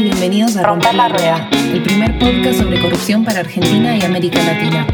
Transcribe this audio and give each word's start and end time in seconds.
y 0.00 0.04
bienvenidos 0.04 0.56
a 0.56 0.62
Romper 0.62 0.94
la 0.94 1.08
Rueda, 1.10 1.50
el 1.52 1.82
primer 1.82 2.18
podcast 2.18 2.60
sobre 2.60 2.80
corrupción 2.80 3.22
para 3.22 3.40
Argentina 3.40 3.94
y 3.98 4.02
América 4.02 4.42
Latina. 4.42 4.86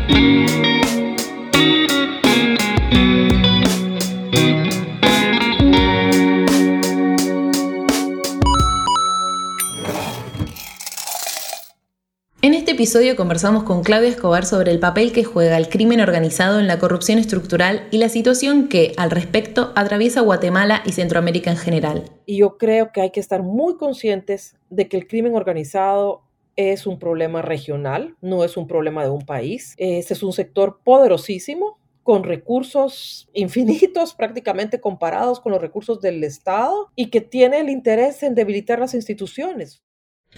Episodio 12.87 13.16
conversamos 13.16 13.64
con 13.64 13.82
Claudia 13.82 14.10
Escobar 14.10 14.46
sobre 14.46 14.71
el 14.71 14.78
papel 14.78 15.10
que 15.10 15.24
juega 15.24 15.56
el 15.56 15.68
crimen 15.68 16.00
organizado 16.00 16.60
en 16.60 16.68
la 16.68 16.78
corrupción 16.78 17.18
estructural 17.18 17.88
y 17.91 17.98
la 17.98 18.09
situación 18.09 18.68
que, 18.68 18.92
al 18.96 19.10
respecto, 19.10 19.73
atraviesa 19.74 20.20
Guatemala 20.20 20.84
y 20.86 20.92
Centroamérica 20.92 21.50
en 21.50 21.56
general. 21.56 22.04
Y 22.27 22.36
yo 22.36 22.59
creo 22.59 22.92
que 22.92 23.00
hay 23.00 23.10
que 23.10 23.18
estar 23.18 23.42
muy 23.42 23.77
conscientes 23.77 24.56
de 24.70 24.88
que 24.88 24.96
el 24.96 25.09
crimen 25.09 25.34
organizado 25.34 26.22
es 26.54 26.86
un 26.86 27.00
problema 27.00 27.42
regional, 27.42 28.14
no 28.20 28.44
es 28.44 28.56
un 28.56 28.68
problema 28.68 29.02
de 29.02 29.10
un 29.10 29.27
país. 29.27 29.74
Este 29.78 30.14
es 30.14 30.22
un 30.22 30.32
sector 30.32 30.78
poderosísimo, 30.84 31.80
con 32.05 32.22
recursos 32.22 33.28
infinitos 33.32 34.14
prácticamente 34.16 34.80
comparados 34.80 35.41
con 35.41 35.50
los 35.50 35.60
recursos 35.60 36.00
del 36.00 36.22
Estado 36.22 36.92
y 36.94 37.10
que 37.10 37.20
tiene 37.20 37.58
el 37.58 37.68
interés 37.68 38.22
en 38.22 38.36
debilitar 38.36 38.78
las 38.78 38.94
instituciones. 38.94 39.82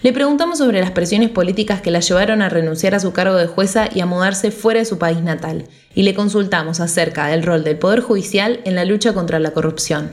Le 0.01 0.13
preguntamos 0.13 0.59
sobre 0.59 0.79
las 0.79 0.91
presiones 0.91 1.29
políticas 1.29 1.81
que 1.81 1.91
la 1.91 1.99
llevaron 1.99 2.41
a 2.41 2.47
renunciar 2.47 2.95
a 2.95 3.01
su 3.01 3.11
cargo 3.11 3.35
de 3.35 3.47
jueza 3.47 3.89
y 3.93 3.99
a 3.99 4.05
mudarse 4.05 4.49
fuera 4.49 4.79
de 4.79 4.85
su 4.85 4.97
país 4.97 5.21
natal, 5.21 5.65
y 5.93 6.03
le 6.03 6.13
consultamos 6.13 6.79
acerca 6.79 7.27
del 7.27 7.43
rol 7.43 7.65
del 7.65 7.77
Poder 7.77 7.99
Judicial 7.99 8.61
en 8.63 8.75
la 8.75 8.85
lucha 8.85 9.13
contra 9.13 9.39
la 9.39 9.51
corrupción. 9.51 10.11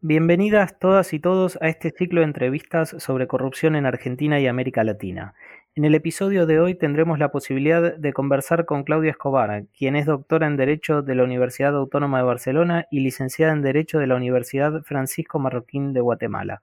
Bienvenidas 0.00 0.78
todas 0.78 1.12
y 1.12 1.20
todos 1.20 1.58
a 1.60 1.68
este 1.68 1.90
ciclo 1.90 2.22
de 2.22 2.26
entrevistas 2.26 2.96
sobre 2.98 3.26
corrupción 3.26 3.76
en 3.76 3.84
Argentina 3.84 4.40
y 4.40 4.46
América 4.46 4.82
Latina. 4.82 5.34
En 5.74 5.86
el 5.86 5.94
episodio 5.94 6.44
de 6.44 6.60
hoy 6.60 6.74
tendremos 6.74 7.18
la 7.18 7.32
posibilidad 7.32 7.96
de 7.96 8.12
conversar 8.12 8.66
con 8.66 8.84
Claudia 8.84 9.12
Escobar, 9.12 9.64
quien 9.74 9.96
es 9.96 10.04
doctora 10.04 10.46
en 10.46 10.58
Derecho 10.58 11.00
de 11.00 11.14
la 11.14 11.24
Universidad 11.24 11.74
Autónoma 11.74 12.18
de 12.18 12.24
Barcelona 12.24 12.86
y 12.90 13.00
licenciada 13.00 13.54
en 13.54 13.62
Derecho 13.62 13.98
de 13.98 14.06
la 14.06 14.16
Universidad 14.16 14.82
Francisco 14.82 15.38
Marroquín 15.38 15.94
de 15.94 16.02
Guatemala. 16.02 16.62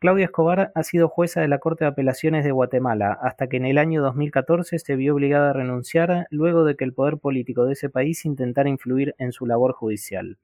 Claudia 0.00 0.24
Escobar 0.24 0.72
ha 0.74 0.82
sido 0.82 1.08
jueza 1.08 1.42
de 1.42 1.48
la 1.48 1.60
Corte 1.60 1.84
de 1.84 1.90
Apelaciones 1.90 2.44
de 2.44 2.50
Guatemala 2.50 3.16
hasta 3.22 3.46
que 3.46 3.58
en 3.58 3.66
el 3.66 3.78
año 3.78 4.02
2014 4.02 4.80
se 4.80 4.96
vio 4.96 5.14
obligada 5.14 5.50
a 5.50 5.52
renunciar 5.52 6.26
luego 6.30 6.64
de 6.64 6.74
que 6.74 6.82
el 6.82 6.92
poder 6.92 7.18
político 7.18 7.66
de 7.66 7.74
ese 7.74 7.88
país 7.88 8.24
intentara 8.24 8.68
influir 8.68 9.14
en 9.18 9.30
su 9.30 9.46
labor 9.46 9.74
judicial. 9.74 10.38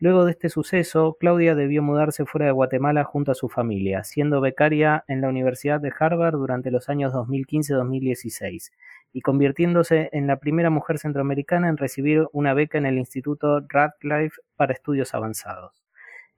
Luego 0.00 0.24
de 0.24 0.30
este 0.30 0.48
suceso, 0.48 1.16
Claudia 1.18 1.56
debió 1.56 1.82
mudarse 1.82 2.24
fuera 2.24 2.46
de 2.46 2.52
Guatemala 2.52 3.02
junto 3.02 3.32
a 3.32 3.34
su 3.34 3.48
familia, 3.48 4.04
siendo 4.04 4.40
becaria 4.40 5.02
en 5.08 5.20
la 5.20 5.28
Universidad 5.28 5.80
de 5.80 5.92
Harvard 5.98 6.36
durante 6.36 6.70
los 6.70 6.88
años 6.88 7.12
2015-2016 7.14 8.70
y 9.12 9.20
convirtiéndose 9.22 10.08
en 10.12 10.28
la 10.28 10.38
primera 10.38 10.70
mujer 10.70 11.00
centroamericana 11.00 11.68
en 11.68 11.76
recibir 11.76 12.28
una 12.32 12.54
beca 12.54 12.78
en 12.78 12.86
el 12.86 12.96
Instituto 12.96 13.60
Radcliffe 13.68 14.40
para 14.54 14.72
estudios 14.72 15.14
avanzados. 15.14 15.82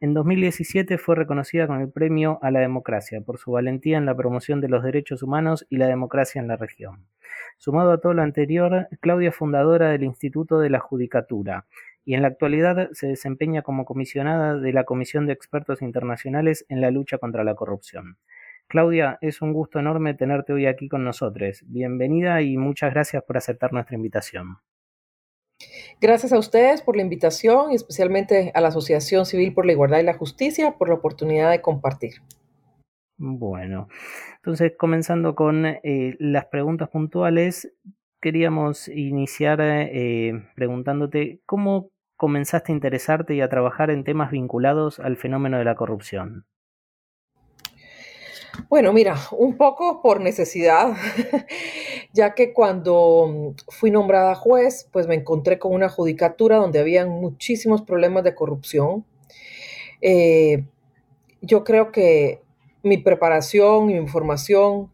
En 0.00 0.14
2017 0.14 0.96
fue 0.96 1.14
reconocida 1.14 1.66
con 1.66 1.82
el 1.82 1.90
Premio 1.90 2.38
a 2.40 2.50
la 2.50 2.60
Democracia 2.60 3.20
por 3.20 3.36
su 3.36 3.52
valentía 3.52 3.98
en 3.98 4.06
la 4.06 4.16
promoción 4.16 4.62
de 4.62 4.70
los 4.70 4.82
derechos 4.82 5.22
humanos 5.22 5.66
y 5.68 5.76
la 5.76 5.88
democracia 5.88 6.40
en 6.40 6.48
la 6.48 6.56
región. 6.56 7.04
Sumado 7.58 7.92
a 7.92 7.98
todo 7.98 8.14
lo 8.14 8.22
anterior, 8.22 8.88
Claudia 9.00 9.28
es 9.28 9.36
fundadora 9.36 9.90
del 9.90 10.04
Instituto 10.04 10.58
de 10.58 10.70
la 10.70 10.78
Judicatura, 10.78 11.66
y 12.04 12.14
en 12.14 12.22
la 12.22 12.28
actualidad 12.28 12.90
se 12.92 13.06
desempeña 13.06 13.62
como 13.62 13.84
comisionada 13.84 14.56
de 14.56 14.72
la 14.72 14.84
Comisión 14.84 15.26
de 15.26 15.32
Expertos 15.32 15.82
Internacionales 15.82 16.64
en 16.68 16.80
la 16.80 16.90
lucha 16.90 17.18
contra 17.18 17.44
la 17.44 17.54
corrupción. 17.54 18.18
Claudia, 18.68 19.18
es 19.20 19.42
un 19.42 19.52
gusto 19.52 19.80
enorme 19.80 20.14
tenerte 20.14 20.52
hoy 20.52 20.66
aquí 20.66 20.88
con 20.88 21.04
nosotros. 21.04 21.62
Bienvenida 21.66 22.40
y 22.40 22.56
muchas 22.56 22.92
gracias 22.92 23.22
por 23.24 23.36
aceptar 23.36 23.72
nuestra 23.72 23.96
invitación. 23.96 24.58
Gracias 26.00 26.32
a 26.32 26.38
ustedes 26.38 26.80
por 26.80 26.96
la 26.96 27.02
invitación 27.02 27.72
y 27.72 27.74
especialmente 27.74 28.52
a 28.54 28.60
la 28.60 28.68
Asociación 28.68 29.26
Civil 29.26 29.52
por 29.52 29.66
la 29.66 29.72
Igualdad 29.72 29.98
y 29.98 30.04
la 30.04 30.14
Justicia 30.14 30.76
por 30.78 30.88
la 30.88 30.94
oportunidad 30.94 31.50
de 31.50 31.60
compartir. 31.60 32.22
Bueno, 33.18 33.88
entonces 34.36 34.72
comenzando 34.78 35.34
con 35.34 35.66
eh, 35.66 36.16
las 36.18 36.46
preguntas 36.46 36.88
puntuales, 36.88 37.70
queríamos 38.20 38.88
iniciar 38.88 39.60
eh, 39.62 40.48
preguntándote 40.54 41.40
cómo 41.46 41.90
comenzaste 42.16 42.72
a 42.72 42.74
interesarte 42.74 43.34
y 43.34 43.40
a 43.40 43.48
trabajar 43.48 43.90
en 43.90 44.04
temas 44.04 44.30
vinculados 44.30 45.00
al 45.00 45.16
fenómeno 45.16 45.58
de 45.58 45.64
la 45.64 45.74
corrupción. 45.74 46.44
Bueno, 48.68 48.92
mira, 48.92 49.16
un 49.32 49.56
poco 49.56 50.02
por 50.02 50.20
necesidad, 50.20 50.92
ya 52.12 52.34
que 52.34 52.52
cuando 52.52 53.54
fui 53.68 53.90
nombrada 53.90 54.34
juez, 54.34 54.88
pues 54.92 55.06
me 55.06 55.14
encontré 55.14 55.58
con 55.58 55.72
una 55.72 55.88
judicatura 55.88 56.56
donde 56.56 56.80
habían 56.80 57.08
muchísimos 57.08 57.82
problemas 57.82 58.24
de 58.24 58.34
corrupción. 58.34 59.06
Eh, 60.02 60.64
yo 61.40 61.64
creo 61.64 61.90
que 61.90 62.42
mi 62.82 62.98
preparación 62.98 63.86
mi 63.86 63.94
información 63.94 64.90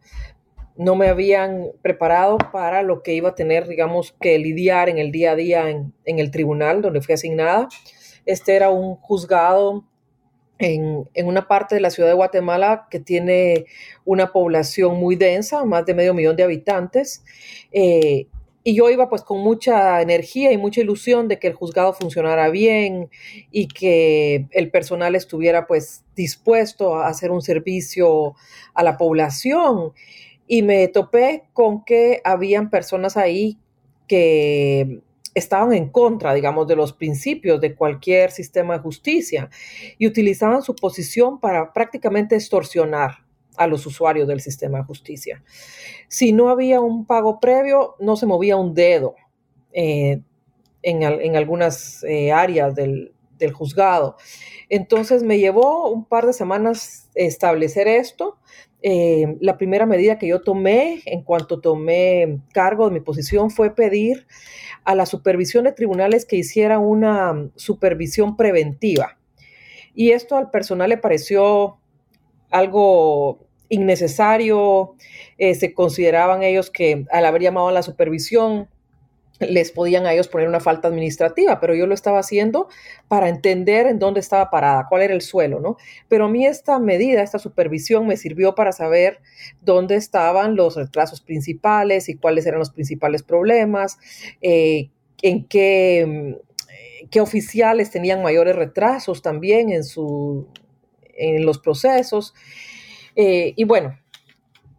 no 0.77 0.95
me 0.95 1.09
habían 1.09 1.73
preparado 1.83 2.39
para 2.53 2.83
lo 2.83 3.03
que 3.03 3.15
iba 3.15 3.31
a 3.31 3.35
tener, 3.35 3.67
digamos, 3.67 4.15
que 4.21 4.39
lidiar 4.39 4.89
en 4.89 4.99
el 4.99 5.11
día 5.11 5.33
a 5.33 5.37
día 5.37 5.71
en, 5.71 5.93
el 6.05 6.31
tribunal 6.31 6.83
donde 6.83 7.01
fui 7.01 7.15
asignada. 7.15 7.69
Este 8.27 8.57
era 8.57 8.71
un 8.71 8.97
juzgado 8.97 9.85
en, 10.59 11.09
una 11.25 11.49
parte 11.49 11.75
de 11.75 11.81
la 11.81 11.91
ciudad 11.91 12.09
de 12.09 12.15
Guatemala 12.15 12.89
que 12.91 13.01
tiene 13.01 13.67
una 14.05 14.33
población 14.33 14.97
muy 14.97 15.17
densa, 15.17 15.65
más 15.65 15.87
de 15.87 15.95
medio 15.95 16.15
millón 16.15 16.37
de 16.37 16.43
habitantes. 16.43 17.25
Eh, 17.73 18.27
y 18.63 18.75
yo 18.75 18.91
iba 18.91 19.09
pues 19.09 19.23
con 19.23 19.39
mucha 19.39 20.03
energía 20.03 20.51
y 20.51 20.59
mucha 20.59 20.81
ilusión 20.81 21.29
de 21.29 21.39
que 21.39 21.47
el 21.47 21.55
juzgado 21.55 21.93
funcionara 21.93 22.51
bien 22.51 23.11
y 23.53 23.69
que 23.69 24.49
el 24.51 24.73
personal 24.73 25.15
estuviera 25.15 25.69
pues 25.69 26.05
dispuesto 26.17 26.97
a 26.97 27.07
hacer 27.07 27.31
un 27.31 27.43
servicio 27.43 28.35
a 28.75 28.83
la 28.83 28.97
población 28.97 29.93
y 30.47 30.63
me 30.63 30.89
topé 30.89 31.45
con 31.53 31.85
que 31.85 32.21
habían 32.25 32.71
personas 32.71 33.17
ahí 33.17 33.59
que 34.07 35.03
estaban 35.35 35.75
en 35.75 35.91
contra, 35.91 36.33
digamos, 36.33 36.67
de 36.67 36.77
los 36.77 36.93
principios 36.93 37.61
de 37.61 37.75
cualquier 37.75 38.31
sistema 38.31 38.75
de 38.75 38.81
justicia 38.81 39.51
y 39.99 40.07
utilizaban 40.07 40.63
su 40.63 40.75
posición 40.75 41.41
para 41.41 41.73
prácticamente 41.73 42.37
extorsionar 42.37 43.27
a 43.57 43.67
los 43.67 43.85
usuarios 43.87 44.27
del 44.29 44.41
sistema 44.41 44.79
de 44.79 44.85
justicia. 44.85 45.43
Si 46.09 46.33
no 46.33 46.49
había 46.49 46.81
un 46.81 47.05
pago 47.07 47.39
previo, 47.39 47.97
no 48.01 48.17
se 48.17 48.27
movía 48.27 48.57
un 48.57 48.75
dedo 48.75 49.15
eh, 49.73 50.23
en, 50.83 51.37
algunas 51.37 52.03
eh, 52.05 52.33
áreas 52.33 52.75
del, 52.75 53.13
del 53.39 53.53
juzgado. 53.53 54.17
Entonces 54.69 55.23
me 55.23 55.39
llevó 55.39 55.91
un 55.91 56.05
par 56.05 56.27
de 56.27 56.33
semanas 56.33 57.11
establecer 57.15 57.89
esto. 57.89 58.39
Eh, 58.89 59.37
la 59.41 59.59
primera 59.59 59.85
medida 59.85 60.17
que 60.17 60.29
yo 60.29 60.43
tomé 60.43 61.03
en 61.07 61.23
cuanto 61.23 61.61
tomé 61.61 62.39
cargo 62.53 62.87
de 62.87 62.95
mi 62.95 63.01
posición 63.01 63.51
fue 63.51 63.75
pedir 63.75 64.29
a 64.85 64.95
la 64.95 65.07
supervisión 65.07 65.65
de 65.65 65.73
tribunales 65.73 66.25
que 66.25 66.37
hiciera 66.37 66.79
una 66.79 67.51
supervisión 67.57 68.37
preventiva. 68.37 69.19
Y 69.93 70.13
esto 70.13 70.37
al 70.37 70.53
personal 70.53 70.91
le 70.91 70.99
pareció 70.99 71.79
algo 72.53 73.49
innecesario. 73.71 74.95
Eh, 75.37 75.57
se 75.57 75.75
consideraban 75.75 76.45
ellos 76.45 76.71
que 76.71 77.07
al 77.11 77.27
haber 77.27 77.43
llamado 77.43 77.67
a 77.67 77.73
la 77.73 77.83
supervisión 77.83 78.69
les 79.41 79.71
podían 79.71 80.07
a 80.07 80.13
ellos 80.13 80.29
poner 80.29 80.49
una 80.49 80.61
falta 80.61 80.89
administrativa, 80.89 81.61
pero 81.61 81.75
yo 81.75 81.87
lo 81.87 81.95
estaba 81.95 82.19
haciendo 82.19 82.69
para 83.09 83.29
entender 83.29 83.87
en 83.87 83.99
dónde 83.99 84.21
estaba 84.21 84.51
parada, 84.51 84.87
cuál 84.89 85.03
era 85.03 85.15
el 85.15 85.21
suelo, 85.23 85.61
¿no? 85.61 85.77
Pero 86.09 86.27
a 86.27 86.29
mí 86.29 86.47
esta 86.47 86.79
medida, 86.79 87.23
esta 87.23 87.39
supervisión 87.39 88.07
me 88.07 88.17
sirvió 88.17 88.55
para 88.55 88.73
saber 88.73 89.21
dónde 89.61 89.97
estaban 89.97 90.57
los 90.57 90.77
retrasos 90.77 91.21
principales 91.21 92.09
y 92.09 92.17
cuáles 92.17 92.47
eran 92.47 92.59
los 92.59 92.71
principales 92.71 93.23
problemas, 93.23 93.99
eh, 94.41 94.91
en 95.23 95.45
qué, 95.45 96.05
mm, 96.07 97.09
qué 97.11 97.21
oficiales 97.21 97.91
tenían 97.91 98.23
mayores 98.23 98.57
retrasos 98.57 99.23
también 99.23 99.71
en, 99.71 99.85
su, 99.85 100.49
en 101.15 101.45
los 101.45 101.59
procesos. 101.59 102.35
Eh, 103.17 103.55
y 103.57 103.65
bueno, 103.65 103.99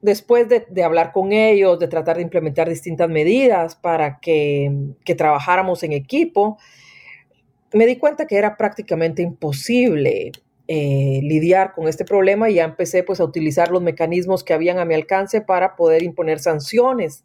después 0.02 0.48
de, 0.50 0.84
hablar 0.84 1.12
con 1.12 1.32
ellos, 1.32 1.80
de 1.80 1.88
tratar 1.88 2.18
de 2.18 2.24
implementar 2.24 2.70
distintas 2.70 3.10
medidas 3.10 3.76
para 3.76 4.20
que, 4.20 4.72
trabajáramos 5.18 5.84
en 5.84 5.94
equipo, 5.94 6.58
me 7.74 7.86
di 7.86 7.98
cuenta 7.98 8.28
que 8.28 8.38
era 8.38 8.56
prácticamente 8.56 9.22
imposible 9.22 10.32
eh, 10.68 11.20
lidiar 11.24 11.74
con 11.74 11.88
este 11.88 12.06
problema 12.06 12.50
y 12.50 12.56
ya 12.56 12.66
empecé 12.66 13.04
pues 13.04 13.20
a 13.20 13.24
utilizar 13.24 13.72
los 13.72 13.82
mecanismos 13.82 14.44
que 14.44 14.54
habían 14.54 14.80
a 14.80 14.86
mi 14.86 14.96
alcance 14.96 15.42
para 15.42 15.76
poder 15.76 16.04
imponer 16.04 16.40
sanciones 16.40 17.24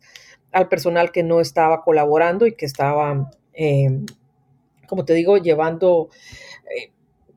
al 0.52 0.68
personal 0.68 1.10
que 1.12 1.22
no 1.22 1.40
estaba 1.40 1.82
colaborando 1.82 2.46
y 2.46 2.52
que 2.52 2.66
estaba, 2.66 3.30
eh, 3.54 4.00
como 4.86 5.04
te 5.04 5.14
digo, 5.14 5.38
llevando, 5.38 6.10
eh, 6.76 6.92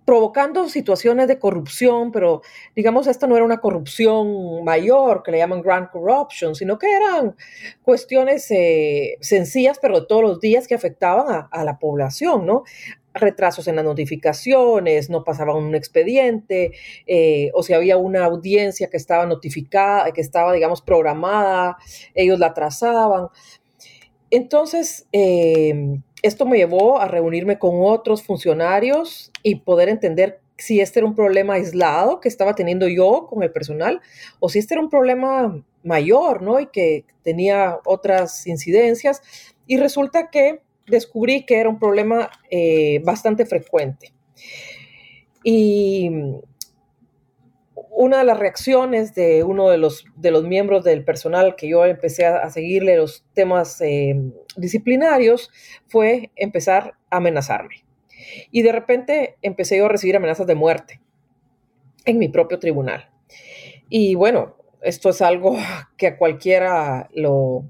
provocando 0.06 0.70
situaciones 0.70 1.28
de 1.28 1.40
corrupción, 1.40 2.12
pero 2.12 2.44
digamos, 2.76 3.08
esta 3.08 3.26
no 3.26 3.36
era 3.36 3.44
una 3.44 3.60
corrupción 3.60 4.64
mayor, 4.64 5.24
que 5.24 5.32
le 5.32 5.40
llaman 5.40 5.62
grand 5.62 5.90
corruption, 5.90 6.54
sino 6.54 6.78
que 6.78 6.96
eran 6.96 7.36
cuestiones 7.82 8.50
eh, 8.52 9.18
sencillas, 9.20 9.80
pero 9.82 10.00
de 10.02 10.06
todos 10.06 10.22
los 10.22 10.40
días 10.40 10.68
que 10.68 10.76
afectaban 10.76 11.48
a, 11.52 11.64
la 11.64 11.80
población, 11.80 12.46
¿no? 12.46 12.64
retrasos 13.16 13.68
en 13.70 13.78
las 13.78 13.86
notificaciones, 13.86 15.10
no 15.10 15.24
pasaba 15.24 15.56
un 15.56 15.74
expediente, 15.74 16.74
eh, 17.08 17.50
o 17.54 17.64
si 17.64 17.74
había 17.74 17.96
una 17.96 18.26
audiencia 18.26 18.90
que 18.90 18.98
estaba 18.98 19.26
notificada, 19.26 20.12
que 20.12 20.20
estaba, 20.20 20.52
digamos, 20.52 20.82
programada, 20.82 21.78
ellos 22.14 22.40
la 22.40 22.48
atrasaban. 22.48 23.30
Entonces, 24.32 25.08
eh, 25.14 26.02
esto 26.26 26.46
me 26.46 26.58
llevó 26.58 27.00
a 27.00 27.08
reunirme 27.08 27.60
con 27.60 27.76
otros 27.82 28.24
funcionarios 28.24 29.32
y 29.44 29.56
poder 29.56 29.90
entender 29.90 30.42
si 30.58 30.80
este 30.80 31.00
era 31.00 31.08
un 31.08 31.16
problema 31.16 31.56
aislado 31.56 32.20
que 32.20 32.30
estaba 32.30 32.56
teniendo 32.56 32.88
yo 32.88 33.28
con 33.30 33.44
el 33.44 33.52
personal 33.52 34.02
o 34.40 34.50
si 34.50 34.60
este 34.60 34.74
era 34.74 34.82
un 34.82 34.90
problema 34.90 35.64
mayor, 35.84 36.42
¿no? 36.42 36.60
Y 36.60 36.68
que 36.68 37.06
tenía 37.22 37.80
otras 37.86 38.48
incidencias. 38.48 39.22
Y 39.68 39.78
resulta 39.78 40.30
que 40.30 40.62
descubrí 40.88 41.46
que 41.46 41.60
era 41.60 41.70
un 41.70 41.78
problema 41.78 42.30
eh, 42.50 43.02
bastante 43.04 43.46
frecuente. 43.46 44.14
Y 45.44 46.10
una 47.96 48.20
de 48.20 48.26
las 48.26 48.38
reacciones 48.38 49.16
de 49.16 49.44
uno 49.44 49.70
de 49.70 49.78
los, 49.78 50.06
de 50.18 50.30
los 50.30 50.44
miembros 50.44 50.84
del 50.84 51.06
personal 51.06 51.56
que 51.56 51.70
yo 51.70 51.86
empecé 51.86 52.26
a, 52.26 52.50
seguirle 52.50 52.98
los 52.98 53.26
temas 53.34 53.80
eh, 53.82 54.22
disciplinarios 54.58 55.50
fue 55.88 56.30
empezar 56.36 56.96
a 57.10 57.18
amenazarme. 57.18 57.86
Y 58.52 58.64
de 58.64 58.74
repente 58.74 59.38
empecé 59.42 59.78
yo 59.78 59.86
a 59.86 59.90
recibir 59.90 60.18
amenazas 60.18 60.46
de 60.46 60.56
muerte 60.56 61.00
en 62.04 62.20
mi 62.20 62.28
propio 62.28 62.60
tribunal. 62.60 63.10
Y 63.88 64.16
bueno, 64.16 64.58
esto 64.82 65.10
es 65.10 65.22
algo 65.22 65.56
que 65.98 66.08
a 66.08 66.18
cualquiera 66.18 67.10
lo, 67.14 67.64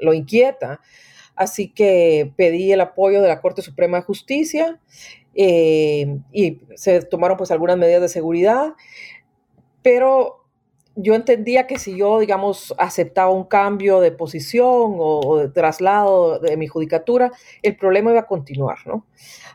lo 0.00 0.14
inquieta. 0.14 0.80
Así 1.36 1.68
que 1.68 2.32
pedí 2.36 2.72
el 2.72 2.80
apoyo 2.80 3.20
de 3.20 3.28
la 3.28 3.42
Corte 3.42 3.60
Suprema 3.60 3.98
de 3.98 4.04
Justicia 4.04 4.80
eh, 5.34 6.18
y 6.32 6.60
se 6.76 7.02
tomaron 7.02 7.36
pues 7.36 7.50
algunas 7.50 7.76
medidas 7.76 8.00
de 8.00 8.08
seguridad, 8.08 8.74
pero 9.84 10.40
yo 10.96 11.14
entendía 11.14 11.66
que 11.66 11.78
si 11.78 11.96
yo, 11.96 12.20
digamos, 12.20 12.74
aceptaba 12.78 13.30
un 13.30 13.44
cambio 13.44 14.00
de 14.00 14.12
posición 14.12 14.94
o, 14.98 15.38
de 15.38 15.48
traslado 15.48 16.38
de 16.38 16.56
mi 16.56 16.68
judicatura, 16.68 17.32
el 17.62 17.76
problema 17.76 18.10
iba 18.10 18.20
a 18.20 18.26
continuar, 18.26 18.78
¿no? 18.86 19.04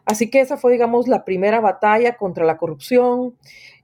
Así 0.05 0.29
que 0.29 0.39
esa 0.41 0.57
fue, 0.57 0.71
digamos, 0.71 1.07
la 1.07 1.25
primera 1.25 1.61
batalla 1.61 2.15
contra 2.15 2.45
la 2.45 2.57
corrupción 2.57 3.35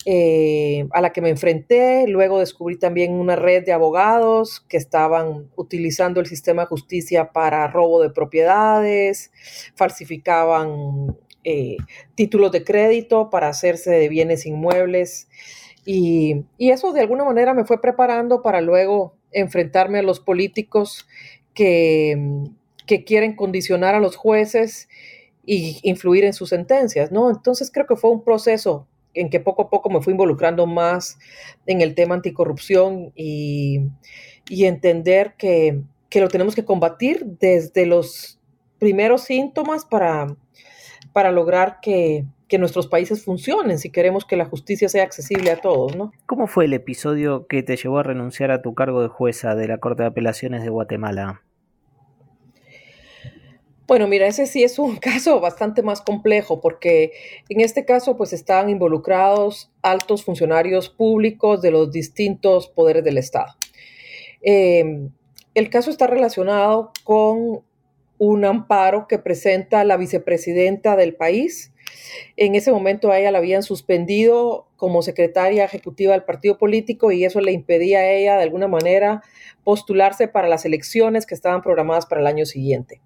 eh, 0.06 0.88
a 0.92 1.01
la 1.01 1.13
que 1.13 1.21
me 1.21 1.30
enfrenté. 1.30 2.07
Luego 2.07 2.39
descubrí 2.39 2.77
también 2.77 3.13
una 3.13 3.36
red 3.36 3.65
de 3.65 3.74
abogados 3.74 4.65
que 4.68 4.77
estaban 4.77 5.50
utilizando 5.56 6.19
el 6.19 6.27
sistema 6.27 6.63
de 6.63 6.68
justicia 6.68 7.31
para 7.31 7.68
robo 7.68 8.01
de 8.01 8.12
propiedades, 8.12 9.31
falsificaban 9.75 11.15
eh, 11.44 11.77
títulos 12.15 12.51
de 12.51 12.63
crédito 12.63 13.30
para 13.30 13.48
hacerse 13.48 13.91
de 13.91 14.09
bienes 14.09 14.45
inmuebles. 14.45 15.27
Y, 15.86 16.46
eso 16.58 16.92
de 16.92 17.02
alguna 17.02 17.24
manera 17.24 17.54
me 17.54 17.64
fue 17.64 17.80
preparando 17.80 18.42
para 18.42 18.60
luego 18.62 19.16
enfrentarme 19.32 20.00
a 20.00 20.04
los 20.04 20.20
políticos 20.20 21.08
que, 21.54 22.18
que 22.88 23.04
quieren 23.04 23.36
condicionar 23.36 23.96
a 23.96 24.00
los 24.00 24.16
jueces 24.16 24.90
y 25.46 25.80
influir 25.84 26.26
en 26.26 26.34
sus 26.34 26.50
sentencias, 26.50 27.12
¿no? 27.12 27.30
Entonces 27.30 27.72
creo 27.72 27.86
que 27.86 27.96
fue 27.96 28.10
un 28.10 28.24
proceso 28.24 28.88
en 29.14 29.30
que 29.30 29.40
poco 29.40 29.64
a 29.64 29.70
poco 29.70 29.90
me 29.90 30.02
fui 30.02 30.12
involucrando 30.12 30.66
más 30.66 31.18
en 31.66 31.82
el 31.82 31.96
tema 31.96 32.16
anticorrupción 32.16 33.12
y, 33.16 33.82
y 34.50 34.66
entender 34.66 35.36
que, 35.38 35.82
que, 36.10 36.20
lo 36.20 36.28
tenemos 36.28 36.56
que 36.56 36.66
combatir 36.66 37.26
desde 37.40 37.86
los 37.86 38.40
primeros 38.80 39.22
síntomas 39.22 39.86
para, 39.86 40.36
para 41.14 41.32
lograr 41.32 41.80
que, 41.82 42.26
que 42.47 42.57
nuestros 42.57 42.88
países 42.88 43.24
funcionen, 43.24 43.80
si 43.80 43.89
queremos 43.89 44.25
que 44.25 44.36
la 44.36 44.45
justicia 44.45 44.88
sea 44.89 45.03
accesible 45.03 45.51
a 45.51 45.62
todos, 45.62 45.95
¿no? 45.95 46.12
¿Cómo 46.25 46.47
fue 46.47 46.65
el 46.65 46.74
episodio 46.74 47.47
que 47.47 47.63
te 47.63 47.75
llevó 47.75 48.00
a 48.00 48.03
renunciar 48.03 48.51
a 48.51 48.62
tu 48.62 48.75
cargo 48.75 49.01
de 49.01 49.07
jueza 49.07 49.56
de 49.56 49.68
la 49.68 49.80
Corte 49.80 50.03
de 50.03 50.09
Apelaciones 50.09 50.63
de 50.63 50.69
Guatemala? 50.69 51.42
Bueno, 53.88 54.07
mira, 54.07 54.25
ese 54.25 54.47
sí 54.47 54.63
es 54.63 54.80
un 54.80 54.95
caso 54.97 55.39
bastante 55.39 55.81
más 55.83 56.01
complejo 56.01 56.59
porque 56.59 57.12
en 57.50 57.62
este 57.62 57.86
caso 57.86 58.18
pues 58.18 58.33
estaban 58.33 58.69
involucrados 58.69 59.71
altos 59.81 60.24
funcionarios 60.24 60.89
públicos 60.89 61.62
de 61.62 61.71
los 61.71 61.91
distintos 61.91 62.68
poderes 62.68 63.03
del 63.03 63.18
Estado. 63.18 63.53
Em, 64.41 65.09
el 65.53 65.69
caso 65.69 65.89
está 65.89 66.07
relacionado 66.07 66.91
con 67.03 67.63
un 68.18 68.45
amparo 68.45 69.07
que 69.07 69.19
presenta 69.19 69.83
la 69.83 69.98
vicepresidenta 69.98 70.95
del 70.95 71.15
país, 71.15 71.74
en 72.38 72.56
ese 72.56 72.71
momento 72.71 73.12
a 73.12 73.19
ella 73.19 73.31
la 73.31 73.38
habían 73.39 73.63
suspendido 73.63 74.68
como 74.75 75.01
secretaria 75.01 75.65
ejecutiva 75.65 76.13
del 76.13 76.24
partido 76.24 76.57
político 76.57 77.12
y 77.12 77.25
eso 77.25 77.39
le 77.42 77.51
impedía 77.51 78.00
a 78.00 78.09
ella 78.09 78.38
de 78.38 78.44
alguna 78.44 78.68
manera 78.68 79.24
postularse 79.63 80.27
para 80.27 80.47
las 80.47 80.65
elecciones 80.65 81.25
que 81.25 81.36
estaban 81.36 81.62
programadas 81.62 82.06
para 82.06 82.21
el 82.21 82.27
año 82.27 82.45
siguiente. 82.45 83.01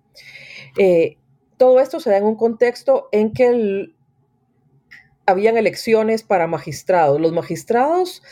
Eh, 0.78 1.18
todo 1.58 1.80
esto 1.80 2.00
se 2.00 2.10
da 2.10 2.18
en 2.18 2.24
un 2.24 2.36
contexto 2.36 3.10
en 3.12 3.34
que 3.34 3.90
habían 5.26 5.58
elecciones 5.58 6.24
para 6.24 6.48
magistrados. 6.48 7.20
Los 7.22 7.32
magistrados 7.34 8.24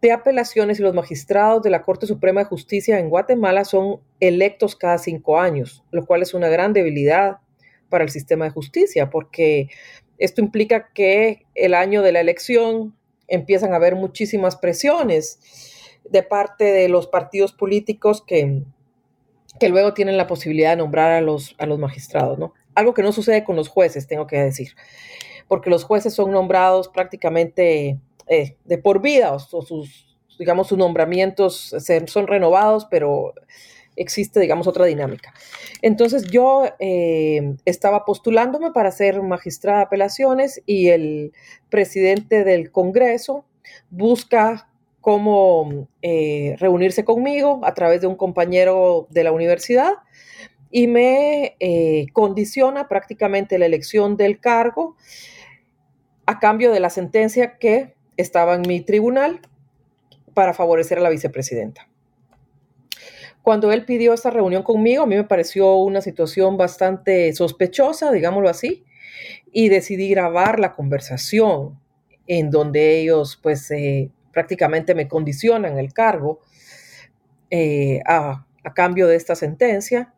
de 0.00 0.12
apelaciones 0.12 0.78
y 0.78 0.82
los 0.82 0.94
magistrados 0.94 1.62
de 1.62 1.70
la 1.70 1.82
Corte 1.82 2.06
Suprema 2.06 2.40
de 2.40 2.46
Justicia 2.46 2.98
en 2.98 3.10
Guatemala 3.10 3.64
son 3.64 4.00
electos 4.20 4.76
cada 4.76 4.98
cinco 4.98 5.40
años, 5.40 5.84
lo 5.90 6.06
cual 6.06 6.22
es 6.22 6.34
una 6.34 6.48
gran 6.48 6.72
debilidad 6.72 7.38
para 7.88 8.04
el 8.04 8.10
sistema 8.10 8.44
de 8.44 8.50
justicia, 8.50 9.10
porque 9.10 9.68
esto 10.18 10.40
implica 10.40 10.90
que 10.92 11.46
el 11.54 11.74
año 11.74 12.02
de 12.02 12.12
la 12.12 12.20
elección 12.20 12.96
empiezan 13.28 13.72
a 13.72 13.76
haber 13.76 13.94
muchísimas 13.94 14.56
presiones 14.56 15.38
de 16.08 16.22
parte 16.22 16.64
de 16.64 16.88
los 16.88 17.06
partidos 17.06 17.52
políticos 17.52 18.22
que, 18.26 18.62
que 19.60 19.68
luego 19.68 19.94
tienen 19.94 20.16
la 20.16 20.26
posibilidad 20.26 20.70
de 20.70 20.76
nombrar 20.76 21.12
a 21.12 21.20
los, 21.20 21.54
a 21.58 21.66
los 21.66 21.78
magistrados, 21.78 22.38
¿no? 22.38 22.54
Algo 22.74 22.94
que 22.94 23.02
no 23.02 23.12
sucede 23.12 23.44
con 23.44 23.56
los 23.56 23.68
jueces, 23.68 24.06
tengo 24.06 24.26
que 24.26 24.38
decir, 24.38 24.72
porque 25.46 25.70
los 25.70 25.84
jueces 25.84 26.14
son 26.14 26.30
nombrados 26.30 26.88
prácticamente 26.88 27.98
eh, 28.26 28.56
de 28.64 28.78
por 28.78 29.00
vida, 29.00 29.32
o, 29.32 29.38
sus, 29.38 30.18
digamos, 30.38 30.68
sus 30.68 30.78
nombramientos 30.78 31.74
son 32.06 32.26
renovados, 32.26 32.86
pero 32.90 33.34
existe, 33.98 34.40
digamos, 34.40 34.66
otra 34.66 34.86
dinámica. 34.86 35.34
Entonces 35.82 36.24
yo 36.24 36.64
eh, 36.78 37.54
estaba 37.64 38.04
postulándome 38.04 38.70
para 38.72 38.90
ser 38.90 39.22
magistrada 39.22 39.78
de 39.78 39.84
apelaciones 39.84 40.62
y 40.66 40.88
el 40.88 41.32
presidente 41.68 42.44
del 42.44 42.70
Congreso 42.70 43.44
busca 43.90 44.68
cómo 45.00 45.88
eh, 46.02 46.56
reunirse 46.58 47.04
conmigo 47.04 47.60
a 47.64 47.74
través 47.74 48.00
de 48.00 48.06
un 48.06 48.16
compañero 48.16 49.06
de 49.10 49.24
la 49.24 49.32
universidad 49.32 49.92
y 50.70 50.86
me 50.86 51.56
eh, 51.60 52.06
condiciona 52.12 52.88
prácticamente 52.88 53.58
la 53.58 53.66
elección 53.66 54.16
del 54.16 54.40
cargo 54.40 54.96
a 56.26 56.38
cambio 56.38 56.72
de 56.72 56.80
la 56.80 56.90
sentencia 56.90 57.58
que 57.58 57.94
estaba 58.16 58.54
en 58.54 58.62
mi 58.62 58.80
tribunal 58.80 59.40
para 60.34 60.52
favorecer 60.52 60.98
a 60.98 61.00
la 61.00 61.08
vicepresidenta. 61.08 61.87
Cuando 63.42 63.72
él 63.72 63.84
pidió 63.84 64.12
esta 64.12 64.30
reunión 64.30 64.62
conmigo, 64.62 65.04
a 65.04 65.06
mí 65.06 65.16
me 65.16 65.24
pareció 65.24 65.76
una 65.76 66.00
situación 66.00 66.56
bastante 66.56 67.32
sospechosa, 67.32 68.12
digámoslo 68.12 68.48
así, 68.48 68.84
y 69.52 69.68
decidí 69.68 70.10
grabar 70.10 70.60
la 70.60 70.74
conversación 70.74 71.78
en 72.26 72.50
donde 72.50 73.00
ellos 73.00 73.38
pues 73.42 73.70
eh, 73.70 74.10
prácticamente 74.32 74.94
me 74.94 75.08
condicionan 75.08 75.78
el 75.78 75.92
cargo 75.92 76.40
eh, 77.50 78.00
a, 78.06 78.46
a 78.62 78.74
cambio 78.74 79.06
de 79.06 79.16
esta 79.16 79.34
sentencia. 79.34 80.14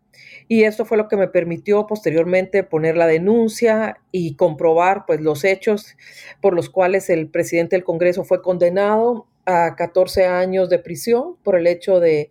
Y 0.49 0.65
esto 0.65 0.85
fue 0.85 0.97
lo 0.97 1.09
que 1.09 1.17
me 1.17 1.29
permitió 1.29 1.87
posteriormente 1.87 2.65
poner 2.65 2.97
la 2.97 3.07
denuncia 3.07 4.01
y 4.11 4.35
comprobar 4.35 5.05
pues, 5.07 5.21
los 5.21 5.45
hechos 5.45 5.97
por 6.43 6.55
los 6.55 6.69
cuales 6.69 7.09
el 7.09 7.29
presidente 7.29 7.77
del 7.77 7.85
Congreso 7.85 8.25
fue 8.25 8.43
condenado 8.43 9.29
a 9.47 9.77
14 9.77 10.27
años 10.27 10.69
de 10.69 10.79
prisión 10.79 11.37
por 11.43 11.57
el 11.57 11.67
hecho 11.67 12.01
de 12.01 12.31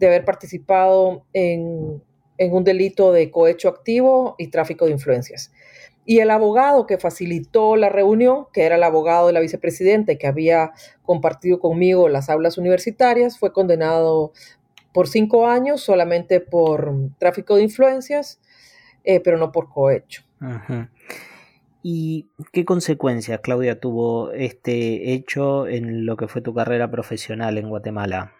de 0.00 0.06
haber 0.06 0.24
participado 0.24 1.26
en, 1.32 2.02
un 2.38 2.64
delito 2.64 3.12
de 3.12 3.30
cohecho 3.30 3.68
activo 3.68 4.34
y 4.38 4.48
tráfico 4.48 4.86
de 4.86 4.92
influencias. 4.92 5.52
Y 6.06 6.20
el 6.20 6.30
abogado 6.30 6.86
que 6.86 6.96
facilitó 6.96 7.76
la 7.76 7.90
reunión, 7.90 8.46
que 8.52 8.62
era 8.62 8.76
el 8.76 8.82
abogado 8.82 9.26
de 9.26 9.34
la 9.34 9.40
vicepresidenta 9.40 10.12
y 10.12 10.16
que 10.16 10.26
había 10.26 10.72
compartido 11.02 11.60
conmigo 11.60 12.08
las 12.08 12.30
aulas 12.30 12.56
universitarias, 12.56 13.38
fue 13.38 13.52
condenado 13.52 14.32
por 14.92 15.06
cinco 15.06 15.46
años 15.46 15.82
solamente 15.82 16.40
por 16.40 17.10
tráfico 17.18 17.56
de 17.56 17.62
influencias, 17.64 18.40
eh, 19.04 19.20
pero 19.20 19.36
no 19.36 19.52
por 19.52 19.68
cohecho. 19.68 20.22
¿Y 21.82 22.30
qué 22.52 22.64
consecuencias, 22.64 23.40
Claudia, 23.40 23.78
tuvo 23.78 24.32
este 24.32 25.12
hecho 25.12 25.66
en 25.68 26.06
lo 26.06 26.16
que 26.16 26.26
fue 26.26 26.40
tu 26.40 26.54
carrera 26.54 26.90
profesional 26.90 27.58
en 27.58 27.68
Guatemala? 27.68 28.32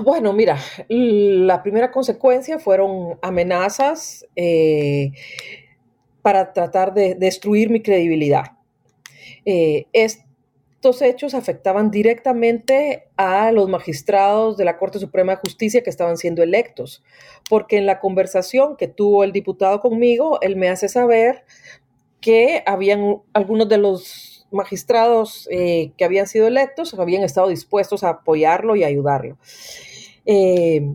Bueno, 0.00 0.32
mira, 0.32 0.58
la 0.88 1.62
primera 1.62 1.90
consecuencia 1.90 2.58
fueron 2.58 3.18
amenazas 3.20 4.26
eh, 4.36 5.12
para 6.22 6.54
tratar 6.54 6.94
de 6.94 7.14
destruir 7.14 7.68
mi 7.68 7.82
credibilidad. 7.82 8.52
Eh, 9.44 9.86
estos 9.92 11.02
hechos 11.02 11.34
afectaban 11.34 11.90
directamente 11.90 13.04
a 13.18 13.52
los 13.52 13.68
magistrados 13.68 14.56
de 14.56 14.64
la 14.64 14.78
Corte 14.78 14.98
Suprema 14.98 15.32
de 15.32 15.40
Justicia 15.42 15.82
que 15.82 15.90
estaban 15.90 16.16
siendo 16.16 16.42
electos, 16.42 17.04
porque 17.50 17.76
en 17.76 17.84
la 17.84 18.00
conversación 18.00 18.76
que 18.76 18.88
tuvo 18.88 19.24
el 19.24 19.32
diputado 19.32 19.80
conmigo, 19.80 20.38
él 20.40 20.56
me 20.56 20.70
hace 20.70 20.88
saber 20.88 21.44
que 22.22 22.62
habían 22.64 23.20
algunos 23.34 23.68
de 23.68 23.76
los 23.76 24.31
magistrados 24.52 25.48
eh, 25.50 25.92
que 25.96 26.04
habían 26.04 26.26
sido 26.26 26.46
electos 26.46 26.94
habían 26.94 27.22
estado 27.22 27.48
dispuestos 27.48 28.04
a 28.04 28.10
apoyarlo 28.10 28.76
y 28.76 28.84
ayudarlo. 28.84 29.38
Eh, 30.24 30.94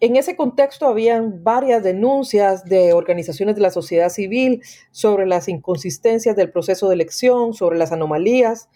en 0.00 0.16
ese 0.16 0.36
contexto 0.36 0.86
habían 0.86 1.42
varias 1.42 1.82
denuncias 1.82 2.64
de 2.64 2.92
organizaciones 2.92 3.54
de 3.54 3.62
la 3.62 3.70
sociedad 3.70 4.10
civil 4.10 4.62
sobre 4.90 5.24
las 5.24 5.48
inconsistencias 5.48 6.36
del 6.36 6.50
proceso 6.50 6.88
de 6.88 6.94
elección, 6.94 7.54
sobre 7.54 7.78
las 7.78 7.90
anomalías, 7.90 8.68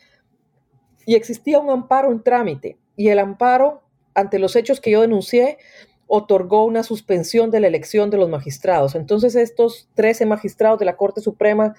y 1.05 1.17
existía 1.17 1.59
un 1.59 1.71
amparo 1.71 2.13
en 2.13 2.23
trámite, 2.23 2.79
y 2.97 3.09
el 3.09 3.19
amparo 3.19 3.83
ante 4.15 4.39
los 4.39 4.57
hechos 4.57 4.81
que 4.81 4.91
yo 4.91 5.03
denuncié 5.03 5.59
otorgó 6.07 6.65
una 6.65 6.83
suspensión 6.83 7.51
de 7.51 7.61
la 7.61 7.67
elección 7.67 8.11
de 8.11 8.17
los 8.17 8.31
magistrados. 8.31 8.95
Entonces 8.95 9.37
estos 9.37 9.89
13 9.95 10.25
magistrados 10.27 10.79
de 10.79 10.87
la 10.87 10.97
Corte 10.97 11.21
Suprema, 11.21 11.75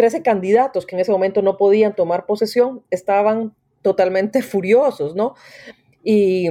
13 0.00 0.22
candidatos 0.22 0.86
que 0.86 0.96
en 0.96 1.00
ese 1.00 1.12
momento 1.12 1.42
no 1.42 1.58
podían 1.58 1.94
tomar 1.94 2.24
posesión, 2.24 2.82
estaban 2.88 3.54
totalmente 3.82 4.40
furiosos, 4.52 5.14
¿no? 5.14 5.34
Y 6.02 6.48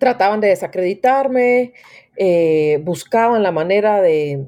trataban 0.00 0.40
de 0.40 0.48
desacreditarme, 0.48 1.74
eh, 2.16 2.80
buscaban 2.84 3.42
la 3.42 3.52
manera 3.52 4.00
de, 4.00 4.46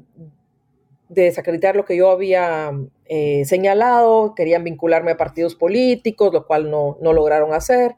desacreditar 1.09 1.75
lo 1.75 1.85
que 1.85 1.95
yo 1.95 2.09
había 2.09 2.71
eh, 3.05 3.45
señalado, 3.45 4.33
querían 4.33 4.63
vincularme 4.63 5.11
a 5.11 5.17
partidos 5.17 5.53
políticos, 5.53 6.33
lo 6.33 6.47
cual 6.47 6.71
no, 6.71 6.97
lograron 6.99 7.53
hacer. 7.53 7.93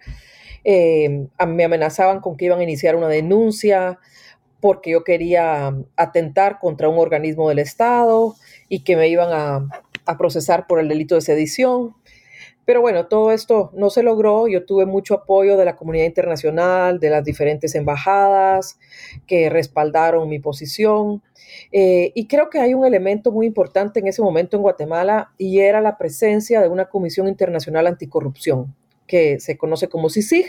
Eh, 0.65 1.29
me 1.47 1.63
amenazaban 1.63 2.19
con 2.19 2.35
que 2.35 2.43
iban 2.43 2.59
a 2.59 2.63
iniciar 2.63 2.97
una 2.97 3.07
denuncia 3.07 3.99
porque 4.59 4.91
yo 4.91 5.05
quería 5.05 5.73
atentar 5.95 6.59
contra 6.59 6.89
un 6.89 6.99
organismo 6.99 7.47
del 7.47 7.59
Estado 7.59 8.35
y 8.69 8.83
que 8.83 8.95
me 8.95 9.07
iban 9.07 9.29
a, 9.31 9.67
a 10.05 10.17
procesar 10.17 10.67
por 10.67 10.79
el 10.79 10.87
delito 10.87 11.15
de 11.15 11.21
sedición. 11.21 11.95
Pero 12.67 12.81
bueno, 12.81 13.07
todo 13.07 13.31
esto 13.31 13.71
no 13.73 13.89
se 13.89 14.03
logró. 14.03 14.49
Yo 14.49 14.65
tuve 14.65 14.85
mucho 14.85 15.13
apoyo 15.13 15.55
de 15.55 15.63
la 15.63 15.77
comunidad 15.77 16.05
internacional, 16.05 16.99
de 16.99 17.09
las 17.09 17.23
diferentes 17.23 17.75
embajadas 17.75 18.77
que 19.25 19.49
respaldaron 19.49 20.27
mi 20.27 20.39
posición. 20.39 21.23
Eh, 21.71 22.11
y 22.13 22.27
creo 22.27 22.49
que 22.49 22.59
hay 22.59 22.73
un 22.73 22.85
elemento 22.85 23.31
muy 23.31 23.45
importante 23.45 24.01
en 24.01 24.07
ese 24.07 24.21
momento 24.21 24.57
en 24.57 24.63
Guatemala 24.63 25.31
y 25.37 25.59
era 25.59 25.79
la 25.79 25.97
presencia 25.97 26.59
de 26.59 26.67
una 26.67 26.89
Comisión 26.89 27.29
Internacional 27.29 27.87
Anticorrupción, 27.87 28.75
que 29.07 29.39
se 29.39 29.57
conoce 29.57 29.87
como 29.87 30.09
CICIG. 30.09 30.47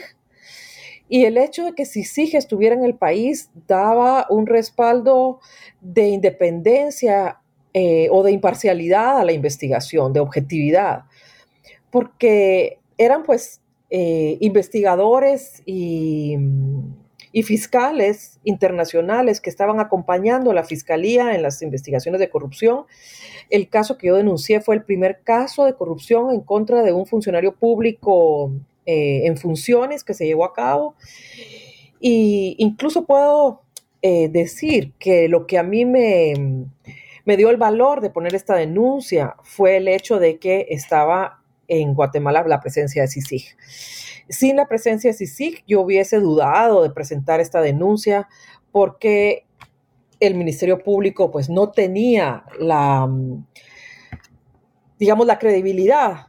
Y 1.08 1.24
el 1.24 1.38
hecho 1.38 1.64
de 1.64 1.72
que 1.72 1.86
CICIG 1.86 2.34
estuviera 2.34 2.74
en 2.74 2.84
el 2.84 2.96
país 2.96 3.50
daba 3.68 4.26
un 4.28 4.46
respaldo 4.46 5.38
de 5.80 6.08
independencia 6.08 7.38
eh, 7.80 8.08
o 8.10 8.24
de 8.24 8.32
imparcialidad 8.32 9.20
a 9.20 9.24
la 9.24 9.30
investigación, 9.30 10.12
de 10.12 10.18
objetividad 10.18 11.04
porque 11.90 12.78
eran 12.96 13.22
pues 13.22 13.60
eh, 13.90 14.36
investigadores 14.40 15.62
y, 15.64 16.36
fiscales 17.44 18.40
internacionales 18.42 19.40
que 19.40 19.48
estaban 19.48 19.78
acompañando 19.78 20.50
a 20.50 20.54
la 20.54 20.64
fiscalía 20.64 21.36
en 21.36 21.42
las 21.42 21.62
investigaciones 21.62 22.18
de 22.18 22.30
corrupción. 22.30 22.86
El 23.48 23.68
caso 23.68 23.96
que 23.96 24.08
yo 24.08 24.16
denuncié 24.16 24.60
fue 24.60 24.74
el 24.74 24.82
primer 24.82 25.20
caso 25.22 25.64
de 25.64 25.74
corrupción 25.74 26.32
en 26.32 26.40
contra 26.40 26.82
de 26.82 26.92
un 26.92 27.06
funcionario 27.06 27.54
público 27.54 28.50
eh, 28.86 29.26
en 29.26 29.36
funciones 29.36 30.02
que 30.02 30.14
se 30.14 30.26
llevó 30.26 30.44
a 30.44 30.52
cabo. 30.52 30.96
Y 32.00 32.56
incluso 32.58 33.04
puedo 33.04 33.62
decir 34.02 34.92
que 34.98 35.28
lo 35.28 35.46
que 35.46 35.58
a 35.58 35.62
mí 35.62 35.84
me, 35.84 36.34
me 37.28 37.36
dio 37.36 37.50
el 37.50 37.58
valor 37.58 38.00
de 38.00 38.08
poner 38.08 38.34
esta 38.34 38.56
denuncia 38.56 39.36
fue 39.42 39.76
el 39.76 39.86
hecho 39.86 40.18
de 40.18 40.38
que 40.38 40.68
estaba 40.70 41.42
en 41.66 41.92
Guatemala 41.92 42.42
la 42.46 42.58
presencia 42.58 43.02
de 43.02 43.08
CICIG. 43.08 43.54
Sin 44.30 44.56
la 44.56 44.66
presencia 44.66 45.10
de 45.10 45.14
CICIG, 45.14 45.62
yo 45.66 45.82
hubiese 45.82 46.20
dudado 46.20 46.82
de 46.82 46.88
presentar 46.88 47.38
esta 47.38 47.60
denuncia 47.60 48.28
porque 48.72 49.44
el 50.20 50.36
Ministerio 50.36 50.78
Público 50.78 51.30
pues 51.30 51.50
no 51.50 51.70
tenía 51.70 52.44
la, 52.58 53.06
digamos, 54.98 55.26
la 55.26 55.38
credibilidad 55.38 56.28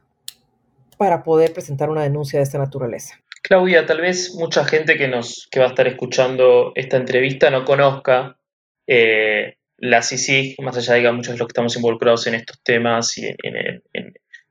para 0.98 1.24
poder 1.24 1.54
presentar 1.54 1.90
una 1.90 2.04
denuncia 2.04 2.40
de 2.40 2.44
esta 2.44 2.58
naturaleza. 2.58 3.16
Claudia, 3.42 3.86
tal 3.86 4.02
vez 4.02 4.36
mucha 4.36 4.66
gente 4.66 4.98
que, 4.98 5.08
nos, 5.08 5.48
que 5.50 5.62
va 5.62 5.68
a 5.68 5.70
estar 5.70 5.88
escuchando 5.88 6.74
esta 6.76 6.98
entrevista 6.98 7.50
no 7.50 7.64
conozca 7.64 8.38
eh, 8.86 9.59
la 9.82 10.02
CICIG, 10.02 10.62
más 10.62 10.78
allá 10.78 10.96
de 10.96 11.02
que 11.02 11.12
muchos 11.12 11.34
de 11.34 11.40
los 11.40 11.48
que 11.48 11.52
estamos 11.52 11.76
involucrados 11.76 12.28
en 12.28 12.36
estos 12.36 12.62
temas 12.64 13.18
y 13.18 13.28
en, 13.28 13.84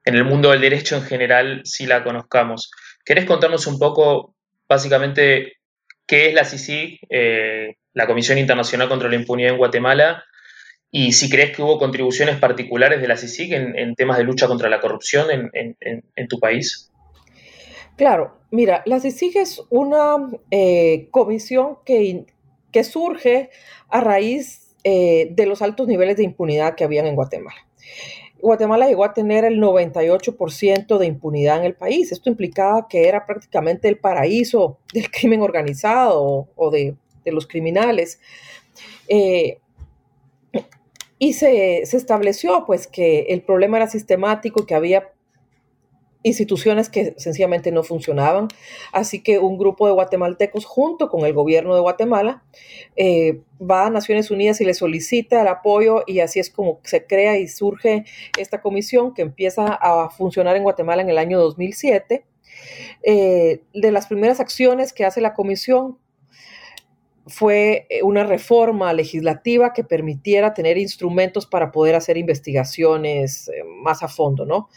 el 0.04 0.24
mundo 0.24 0.50
del 0.50 0.60
derecho 0.60 0.96
en 0.96 1.02
general 1.02 1.60
sí 1.64 1.86
la 1.86 2.02
conozcamos. 2.02 2.70
¿Querés 3.04 3.26
contarnos 3.26 3.66
un 3.66 3.78
poco, 3.78 4.34
básicamente, 4.68 5.58
qué 6.06 6.28
es 6.28 6.34
la 6.34 6.44
CICIG, 6.44 7.00
eh, 7.10 7.76
la 7.92 8.06
Comisión 8.06 8.38
Internacional 8.38 8.88
contra 8.88 9.08
la 9.08 9.16
Impunidad 9.16 9.52
en 9.52 9.58
Guatemala, 9.58 10.24
y 10.90 11.12
si 11.12 11.28
crees 11.28 11.54
que 11.54 11.62
hubo 11.62 11.78
contribuciones 11.78 12.38
particulares 12.38 13.00
de 13.00 13.08
la 13.08 13.16
CICIG 13.16 13.52
en, 13.52 13.94
temas 13.94 14.16
de 14.16 14.24
lucha 14.24 14.46
contra 14.46 14.70
la 14.70 14.80
corrupción 14.80 15.26
en, 15.30 16.28
tu 16.28 16.40
país? 16.40 16.90
Claro, 17.96 18.38
mira, 18.50 18.82
la 18.86 19.00
CICIG 19.00 19.36
es 19.36 19.62
una 19.68 20.16
eh, 20.50 21.08
comisión 21.10 21.78
que, 21.84 22.24
que, 22.72 22.84
surge 22.84 23.50
a 23.90 24.00
raíz 24.00 24.67
eh, 24.90 25.28
de 25.32 25.44
los 25.44 25.60
altos 25.60 25.86
niveles 25.86 26.16
de 26.16 26.24
impunidad 26.24 26.74
que 26.74 26.82
habían 26.82 27.04
en 27.04 27.14
Guatemala. 27.14 27.68
Guatemala 28.40 28.88
llegó 28.88 29.04
a 29.04 29.12
tener 29.12 29.44
el 29.44 29.60
98% 29.60 30.96
de 30.96 31.06
impunidad 31.06 31.58
en 31.58 31.64
el 31.64 31.74
país. 31.74 32.10
Esto 32.10 32.30
implicaba 32.30 32.88
que 32.88 33.06
era 33.06 33.26
prácticamente 33.26 33.86
el 33.86 33.98
paraíso 33.98 34.78
del 34.94 35.10
crimen 35.10 35.42
organizado 35.42 36.48
o 36.56 36.70
de, 36.70 36.96
los 37.26 37.46
criminales. 37.46 38.18
Eh, 39.08 39.58
y 41.18 41.34
se, 41.34 41.82
se, 41.84 41.98
estableció 41.98 42.64
pues 42.64 42.86
que 42.86 43.26
el 43.28 43.42
problema 43.42 43.76
era 43.76 43.90
sistemático, 43.90 44.64
que 44.64 44.74
había 44.74 45.12
instituciones 46.22 46.88
que 46.88 47.14
sencillamente 47.16 47.70
no 47.70 47.82
funcionaban. 47.82 48.48
Así 48.92 49.22
que 49.22 49.38
un 49.38 49.58
grupo 49.58 49.86
de 49.86 49.92
guatemaltecos 49.92 50.64
junto 50.64 51.08
con 51.08 51.24
el 51.24 51.32
gobierno 51.32 51.74
de 51.74 51.80
Guatemala 51.80 52.42
eh, 52.96 53.40
va 53.58 53.86
a 53.86 53.90
Naciones 53.90 54.30
Unidas 54.30 54.60
y 54.60 54.64
le 54.64 54.74
solicita 54.74 55.40
el 55.40 55.48
apoyo 55.48 56.02
y 56.06 56.20
así 56.20 56.40
es 56.40 56.50
como 56.50 56.80
se 56.84 57.06
crea 57.06 57.38
y 57.38 57.48
surge 57.48 58.04
esta 58.36 58.60
comisión 58.60 59.14
que 59.14 59.22
empieza 59.22 59.66
a 59.66 60.10
funcionar 60.10 60.56
en 60.56 60.64
Guatemala 60.64 61.02
en 61.02 61.10
el 61.10 61.18
año 61.18 61.38
2007. 61.38 62.24
Eh, 63.02 63.62
de 63.72 63.92
las 63.92 64.06
primeras 64.06 64.40
acciones 64.40 64.92
que 64.92 65.04
hace 65.04 65.20
la 65.20 65.34
comisión 65.34 65.98
fue 67.28 67.86
eh, 67.90 68.02
una 68.02 68.24
reforma 68.24 68.92
legislativa 68.92 69.72
que 69.72 69.84
permitiera 69.84 70.54
tener 70.54 70.78
instrumentos 70.78 71.46
para 71.46 71.70
poder 71.70 71.94
hacer 71.94 72.16
investigaciones 72.16 73.50
más 73.82 74.02
a 74.02 74.08
fondo, 74.08 74.44
¿no? 74.44 74.68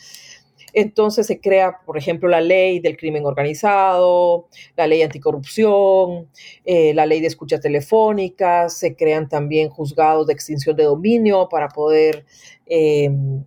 Entonces 0.74 1.28
se 1.28 1.40
crea, 1.40 1.80
por 1.86 1.98
ejemplo, 1.98 2.30
la 2.30 2.42
ley 2.42 2.80
del 2.80 2.98
crimen 2.98 3.25
organizado, 3.25 4.48
la 4.75 4.88
ley 4.88 5.01
anticorrupción, 5.01 6.30
eh, 6.66 6.94
la 6.94 7.06
ley 7.06 7.22
de 7.22 7.28
escuchas 7.28 7.62
telefónicas, 7.62 8.78
se 8.78 8.96
crean 8.96 9.30
también 9.30 9.70
juzgados 9.70 10.28
de 10.28 10.34
extinción 10.34 10.75
de 10.75 10.84
dominio 10.84 11.48
para 11.50 11.70
poder, 11.70 12.25
em, 12.66 13.44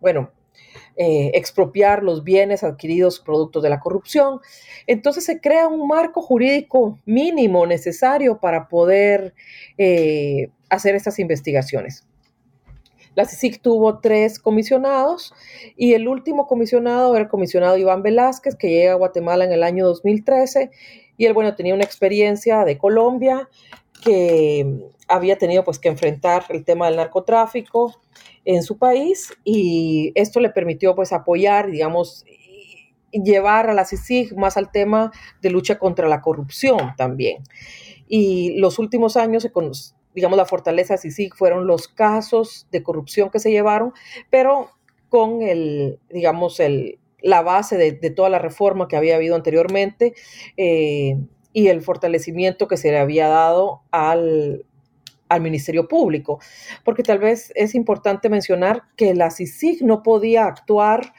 bueno, 0.00 0.30
eh, 0.96 1.32
expropiar 1.34 2.04
los 2.04 2.22
bienes 2.22 2.62
adquiridos 2.62 3.18
productos 3.18 3.62
de 3.64 3.70
la 3.70 3.80
corrupción. 3.80 4.40
Entonces 4.86 5.24
se 5.24 5.40
crea 5.40 5.66
un 5.66 5.88
marco 5.88 6.22
jurídico 6.22 7.00
mínimo 7.04 7.66
necesario 7.66 8.38
para 8.38 8.68
poder 8.68 9.34
eh, 9.76 10.50
hacer 10.68 10.94
estas 10.94 11.18
investigaciones. 11.18 12.06
La 13.14 13.24
CICIC 13.24 13.60
tuvo 13.60 13.98
tres 14.00 14.38
comisionados 14.38 15.32
y 15.76 15.94
el 15.94 16.08
último 16.08 16.46
comisionado 16.46 17.14
era 17.14 17.24
el 17.24 17.30
comisionado 17.30 17.76
Iván 17.76 18.02
Velázquez, 18.02 18.56
que 18.56 18.68
llega 18.68 18.92
a 18.92 18.96
Guatemala 18.96 19.44
en 19.44 19.52
el 19.52 19.62
año 19.62 19.86
2013 19.86 20.70
y 21.16 21.26
él, 21.26 21.32
bueno, 21.32 21.54
tenía 21.54 21.74
una 21.74 21.84
experiencia 21.84 22.64
de 22.64 22.76
Colombia 22.76 23.48
que 24.02 24.90
había 25.08 25.38
tenido 25.38 25.64
pues 25.64 25.78
que 25.78 25.88
enfrentar 25.88 26.44
el 26.48 26.64
tema 26.64 26.86
del 26.86 26.96
narcotráfico 26.96 27.94
en 28.44 28.62
su 28.62 28.78
país 28.78 29.32
y 29.44 30.12
esto 30.14 30.40
le 30.40 30.50
permitió 30.50 30.94
pues 30.94 31.12
apoyar, 31.12 31.70
digamos, 31.70 32.24
llevar 33.12 33.70
a 33.70 33.74
la 33.74 33.84
CICIG 33.84 34.36
más 34.36 34.56
al 34.56 34.70
tema 34.70 35.12
de 35.40 35.50
lucha 35.50 35.78
contra 35.78 36.08
la 36.08 36.20
corrupción 36.20 36.94
también. 36.96 37.42
Y 38.08 38.58
los 38.58 38.78
últimos 38.78 39.16
años, 39.16 39.44
digamos, 40.14 40.36
la 40.36 40.46
fortaleza 40.46 40.94
de 40.94 40.98
CICIG 40.98 41.34
fueron 41.34 41.66
los 41.66 41.88
casos 41.88 42.66
de 42.70 42.82
corrupción 42.82 43.30
que 43.30 43.38
se 43.38 43.50
llevaron, 43.50 43.92
pero 44.30 44.70
con 45.08 45.42
el, 45.42 45.98
digamos, 46.10 46.60
el, 46.60 46.98
la 47.20 47.42
base 47.42 47.76
de, 47.76 48.10
toda 48.10 48.28
la 48.28 48.38
reforma 48.38 48.88
que 48.88 48.96
había 48.96 49.16
habido 49.16 49.34
anteriormente 49.34 50.14
eh, 50.56 51.16
y 51.52 51.68
el 51.68 51.82
fortalecimiento 51.82 52.68
que 52.68 52.76
se 52.76 52.90
le 52.90 52.98
había 52.98 53.28
dado 53.28 53.82
al, 53.90 54.66
al 55.28 55.40
Ministerio 55.40 55.88
Público, 55.88 56.40
porque 56.84 57.02
tal 57.02 57.18
vez 57.18 57.52
es 57.54 57.74
importante 57.74 58.28
mencionar 58.28 58.82
que 58.96 59.14
la 59.14 59.30
CICIG 59.30 59.82
no 59.82 60.02
podía 60.02 60.46
actuar 60.46 61.14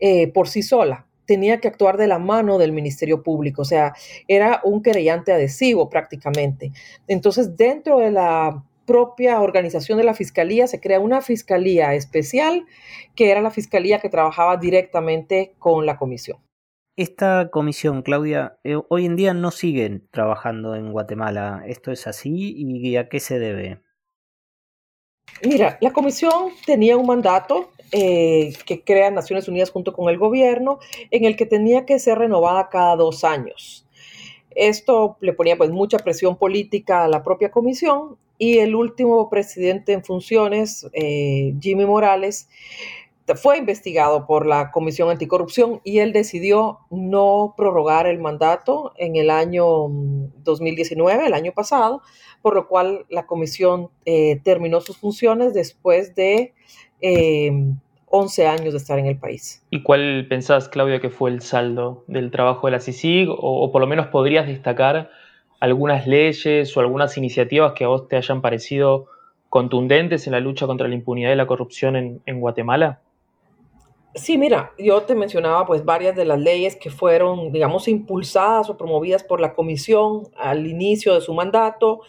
eh, 0.00 0.32
por 0.32 0.48
sí 0.48 0.62
sola, 0.62 1.06
tenía 1.26 1.60
que 1.60 1.68
actuar 1.68 1.96
de 1.96 2.06
la 2.06 2.18
mano 2.18 2.58
del 2.58 2.72
Ministerio 2.72 3.22
Público, 3.22 3.62
o 3.62 3.64
sea, 3.64 3.94
era 4.28 4.60
un 4.64 4.82
querellante 4.82 5.32
adhesivo 5.32 5.88
prácticamente. 5.88 6.72
Entonces, 7.08 7.56
dentro 7.56 7.98
de 7.98 8.10
la 8.10 8.64
propia 8.86 9.40
organización 9.40 9.98
de 9.98 10.04
la 10.04 10.14
Fiscalía 10.14 10.66
se 10.66 10.80
crea 10.80 11.00
una 11.00 11.22
Fiscalía 11.22 11.94
especial, 11.94 12.66
que 13.14 13.30
era 13.30 13.40
la 13.40 13.50
Fiscalía 13.50 13.98
que 13.98 14.08
trabajaba 14.08 14.56
directamente 14.56 15.54
con 15.58 15.86
la 15.86 15.96
Comisión. 15.96 16.38
Esta 16.96 17.50
comisión, 17.50 18.02
Claudia, 18.02 18.56
eh, 18.62 18.76
hoy 18.88 19.06
en 19.06 19.16
día 19.16 19.34
no 19.34 19.50
sigue 19.50 20.02
trabajando 20.12 20.76
en 20.76 20.92
Guatemala. 20.92 21.64
¿Esto 21.66 21.90
es 21.90 22.06
así 22.06 22.54
y 22.56 22.96
a 22.96 23.08
qué 23.08 23.18
se 23.18 23.40
debe? 23.40 23.80
Mira, 25.42 25.76
la 25.80 25.92
comisión 25.92 26.50
tenía 26.64 26.96
un 26.96 27.06
mandato 27.06 27.70
eh, 27.96 28.52
que 28.66 28.82
crea 28.82 29.12
Naciones 29.12 29.46
Unidas 29.46 29.70
junto 29.70 29.92
con 29.92 30.08
el 30.08 30.18
gobierno, 30.18 30.80
en 31.12 31.26
el 31.26 31.36
que 31.36 31.46
tenía 31.46 31.86
que 31.86 32.00
ser 32.00 32.18
renovada 32.18 32.68
cada 32.68 32.96
dos 32.96 33.22
años. 33.22 33.86
Esto 34.50 35.16
le 35.20 35.32
ponía 35.32 35.56
pues 35.56 35.70
mucha 35.70 35.98
presión 35.98 36.36
política 36.36 37.04
a 37.04 37.08
la 37.08 37.22
propia 37.22 37.52
comisión 37.52 38.16
y 38.36 38.58
el 38.58 38.74
último 38.74 39.30
presidente 39.30 39.92
en 39.92 40.02
funciones, 40.02 40.88
eh, 40.92 41.54
Jimmy 41.60 41.86
Morales, 41.86 42.48
fue 43.36 43.58
investigado 43.58 44.26
por 44.26 44.44
la 44.44 44.72
Comisión 44.72 45.08
Anticorrupción 45.08 45.80
y 45.84 46.00
él 46.00 46.12
decidió 46.12 46.80
no 46.90 47.54
prorrogar 47.56 48.08
el 48.08 48.18
mandato 48.18 48.92
en 48.96 49.14
el 49.14 49.30
año 49.30 49.88
2019, 50.42 51.22
mm, 51.22 51.26
el 51.26 51.32
año 51.32 51.52
pasado, 51.52 52.02
por 52.42 52.56
lo 52.56 52.66
cual 52.66 53.06
la 53.08 53.24
comisión 53.26 53.88
eh, 54.04 54.40
terminó 54.42 54.80
sus 54.80 54.98
funciones 54.98 55.54
después 55.54 56.16
de 56.16 56.54
11 58.16 58.44
em, 58.44 58.48
años 58.48 58.72
de 58.72 58.78
estar 58.78 58.98
en 58.98 59.06
el 59.06 59.18
país. 59.18 59.62
¿Y 59.70 59.82
cuál 59.82 60.26
pensás, 60.28 60.68
Claudia, 60.68 61.00
que 61.00 61.10
fue 61.10 61.30
el 61.30 61.42
saldo 61.42 62.04
del 62.06 62.30
trabajo 62.30 62.66
de 62.66 62.72
la 62.72 62.80
CICIG? 62.80 63.28
O, 63.30 63.70
por 63.72 63.80
lo 63.80 63.86
menos 63.86 64.06
podrías 64.06 64.46
destacar 64.46 65.10
algunas 65.60 66.06
leyes 66.06 66.76
o 66.76 66.80
algunas 66.80 67.16
iniciativas 67.16 67.72
que 67.72 67.84
a 67.84 67.88
vos 67.88 68.08
te 68.08 68.16
hayan 68.16 68.40
parecido 68.40 69.06
contundentes 69.48 70.26
en 70.26 70.32
la 70.32 70.40
lucha 70.40 70.66
contra 70.66 70.88
la 70.88 70.94
impunidad 70.94 71.32
y 71.32 71.36
la 71.36 71.46
corrupción 71.46 72.20
en 72.24 72.40
Guatemala? 72.40 73.00
Sí, 74.14 74.38
mira, 74.38 74.72
yo 74.78 75.02
te 75.02 75.16
mencionaba 75.16 75.66
pues 75.66 75.84
varias 75.84 76.14
de 76.14 76.24
las 76.24 76.38
leyes 76.38 76.76
que 76.76 76.88
fueron, 76.88 77.50
digamos, 77.50 77.88
impulsadas 77.88 78.70
o 78.70 78.76
promovidas 78.76 79.24
por 79.24 79.40
la 79.40 79.54
comisión 79.54 80.28
al 80.36 80.68
inicio 80.68 81.14
de 81.14 81.20
su 81.20 81.34
mandato. 81.34 82.00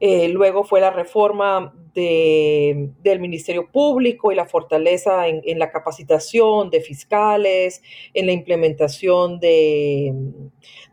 Eh, 0.00 0.28
luego 0.28 0.64
fue 0.64 0.80
la 0.80 0.90
reforma 0.90 1.72
del 1.94 3.20
Ministerio 3.20 3.70
Público 3.70 4.32
y 4.32 4.34
la 4.34 4.46
fortaleza 4.46 5.28
en, 5.28 5.58
la 5.60 5.70
capacitación 5.70 6.70
de 6.70 6.80
fiscales, 6.80 7.82
en 8.14 8.26
la 8.26 8.32
implementación 8.32 9.38
de, 9.38 10.12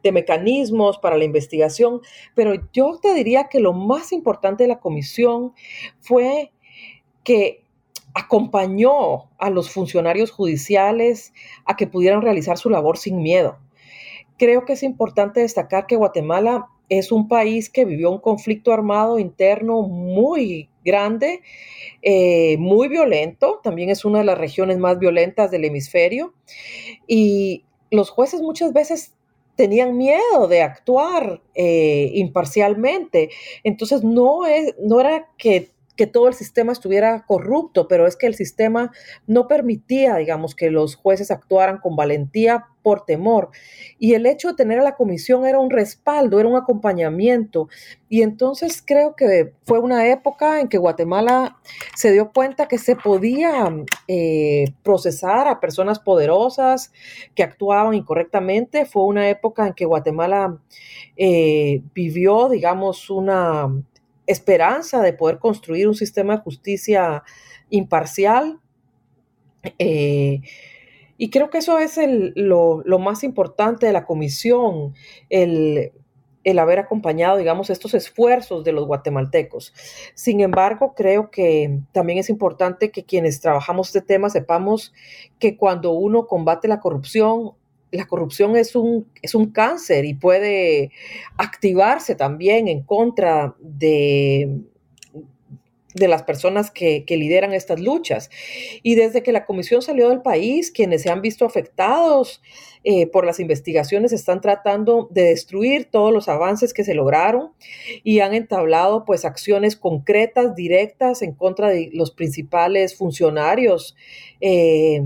de 0.04 0.12
mecanismos 0.12 1.00
para 1.00 1.18
la 1.18 1.24
investigación. 1.24 2.02
Pero 2.36 2.54
yo 2.72 3.00
te 3.02 3.16
diría 3.16 3.50
que 3.50 3.60
lo 3.60 3.74
más 3.74 4.12
importante 4.12 4.66
de 4.66 4.68
la 4.68 4.80
comisión 4.80 5.54
fue 6.00 6.52
que 7.24 7.61
acompañó 8.14 9.30
a 9.38 9.50
los 9.50 9.70
funcionarios 9.70 10.32
judiciales 10.32 11.34
a 11.66 11.76
que 11.76 11.88
pudieran 11.88 12.22
realizar 12.22 12.58
su 12.58 12.70
labor 12.70 12.98
sin 12.98 13.22
miedo. 13.22 13.58
Creo 14.38 14.66
que 14.66 14.74
es 14.74 14.84
importante 14.84 15.42
destacar 15.42 15.88
que 15.88 15.96
Guatemala 15.96 16.68
es 16.90 17.12
un 17.12 17.28
país 17.28 17.70
que 17.70 17.86
vivió 17.86 18.12
un 18.12 18.20
conflicto 18.20 18.74
armado 18.74 19.18
interno 19.18 19.82
muy 19.84 20.70
grande, 20.84 21.42
eh, 22.02 22.58
muy 22.58 22.90
violento, 22.90 23.62
también 23.64 23.90
es 23.90 24.04
una 24.04 24.20
de 24.20 24.26
las 24.26 24.38
regiones 24.38 24.78
más 24.78 25.00
violentas 25.00 25.52
del 25.52 25.66
hemisferio, 25.66 26.34
y 27.08 27.64
los 27.92 28.10
jueces 28.10 28.42
muchas 28.42 28.74
veces 28.74 29.14
tenían 29.56 29.96
miedo 29.96 30.48
de 30.50 30.64
actuar 30.64 31.42
eh, 31.54 32.12
imparcialmente. 32.16 33.30
Entonces 33.64 34.04
no, 34.04 34.46
es, 34.46 34.76
no 34.80 35.00
era 35.00 35.30
que 35.38 35.70
que 36.02 36.08
todo 36.08 36.28
el 36.28 36.34
sistema 36.34 36.72
estuviera 36.72 37.26
corrupto, 37.28 37.88
pero 37.88 38.08
es 38.08 38.16
que 38.16 38.26
el 38.26 38.34
sistema 38.34 38.92
no 39.28 39.48
permitía, 39.48 40.16
digamos, 40.16 40.56
que 40.56 40.72
los 40.72 40.96
jueces 40.96 41.30
actuaran 41.30 41.78
con 41.78 41.96
valentía 41.96 42.66
por 42.82 43.06
temor. 43.06 43.52
Y 44.00 44.16
el 44.16 44.26
hecho 44.26 44.48
de 44.48 44.56
tener 44.56 44.80
a 44.80 44.84
la 44.84 44.96
comisión 44.96 45.46
era 45.46 45.60
un 45.60 45.70
respaldo, 45.70 46.40
era 46.40 46.50
un 46.50 46.56
acompañamiento. 46.56 47.70
Y 48.10 48.24
entonces 48.24 48.82
creo 48.84 49.16
que 49.16 49.54
fue 49.64 49.78
una 49.78 50.08
época 50.08 50.60
en 50.60 50.70
que 50.70 50.80
Guatemala 50.80 51.60
se 51.96 52.12
dio 52.12 52.32
cuenta 52.32 52.68
que 52.68 52.80
se 52.80 52.96
podía 52.96 53.72
eh, 54.08 54.74
procesar 54.82 55.48
a 55.48 55.60
personas 55.60 56.00
poderosas 56.00 56.92
que 57.36 57.44
actuaban 57.44 57.94
incorrectamente. 57.94 58.86
Fue 58.86 59.04
una 59.04 59.30
época 59.30 59.68
en 59.68 59.74
que 59.76 59.86
Guatemala 59.86 60.58
eh, 61.16 61.84
vivió, 61.94 62.50
digamos, 62.50 63.12
una 63.12 63.70
esperanza 64.32 65.02
de 65.02 65.14
poder 65.14 65.40
construir 65.40 65.88
un 65.88 65.96
sistema 65.96 66.38
de 66.38 66.44
justicia 66.44 67.24
imparcial. 67.70 68.60
Eh, 69.78 70.42
y 71.18 71.30
creo 71.30 71.50
que 71.50 71.60
eso 71.60 71.78
es 71.78 72.00
lo, 72.36 72.84
más 73.00 73.24
importante 73.24 73.86
de 73.86 73.94
la 73.94 74.06
comisión, 74.06 74.96
el, 75.30 75.92
haber 76.58 76.80
acompañado, 76.80 77.38
digamos, 77.38 77.70
estos 77.70 77.94
esfuerzos 77.94 78.64
de 78.64 78.72
los 78.72 78.88
guatemaltecos. 78.88 79.74
Sin 80.16 80.42
embargo, 80.42 80.96
creo 80.96 81.30
que 81.30 81.80
también 81.92 82.18
es 82.18 82.30
importante 82.30 82.90
que 82.90 83.06
quienes 83.06 83.40
trabajamos 83.40 83.90
este 83.90 84.02
tema 84.02 84.32
sepamos 84.32 84.94
que 85.38 85.58
cuando 85.58 85.92
uno 85.92 86.26
combate 86.26 86.68
la 86.68 86.80
corrupción, 86.80 87.52
la 87.92 88.06
corrupción 88.06 88.56
es 88.56 88.76
un, 88.76 89.08
es 89.22 89.36
un 89.36 89.52
cáncer 89.52 90.06
y 90.06 90.14
puede 90.14 90.92
activarse 91.38 92.16
también 92.16 92.68
en 92.68 92.84
contra 92.84 93.56
de, 93.60 94.62
de 95.94 96.08
las 96.08 96.24
personas 96.24 96.72
que, 96.72 97.04
lideran 97.08 97.54
estas 97.54 97.80
luchas. 97.80 98.30
Y 98.84 98.96
desde 98.96 99.24
que 99.24 99.32
la 99.32 99.46
comisión 99.46 99.82
salió 99.82 100.10
del 100.10 100.22
país, 100.22 100.72
quienes 100.72 101.02
se 101.02 101.10
han 101.10 101.22
visto 101.22 101.46
afectados 101.46 102.42
eh, 102.84 103.08
por 103.08 103.26
las 103.26 103.40
investigaciones 103.40 104.14
están 104.14 104.42
tratando 104.42 105.08
de 105.12 105.24
destruir 105.24 105.90
todos 105.92 106.14
los 106.14 106.30
avances 106.30 106.74
que 106.74 106.84
se 106.84 106.96
lograron 106.96 107.52
y 108.04 108.22
han 108.22 108.34
entablado 108.34 109.06
pues 109.06 109.26
acciones 109.26 109.76
concretas, 109.76 110.56
directas 110.56 111.22
en 111.22 111.34
contra 111.34 111.70
de 111.70 111.90
los 111.94 112.12
principales 112.12 112.96
funcionarios. 112.96 113.96
Eh, 114.40 115.02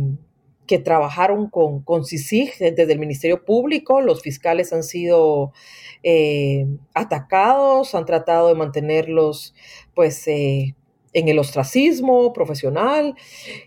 que 0.67 0.79
trabajaron 0.79 1.49
con, 1.49 1.81
con 1.81 2.05
CICIG 2.05 2.57
desde 2.57 2.93
el 2.93 2.99
Ministerio 2.99 3.45
Público. 3.45 4.01
Los 4.01 4.21
fiscales 4.21 4.73
han 4.73 4.83
sido 4.83 5.53
eh, 6.03 6.65
atacados, 6.93 7.95
han 7.95 8.05
tratado 8.05 8.49
de 8.49 8.55
mantenerlos 8.55 9.53
pues 9.93 10.27
eh, 10.27 10.75
en 11.13 11.29
el 11.29 11.39
ostracismo 11.39 12.33
profesional 12.33 13.15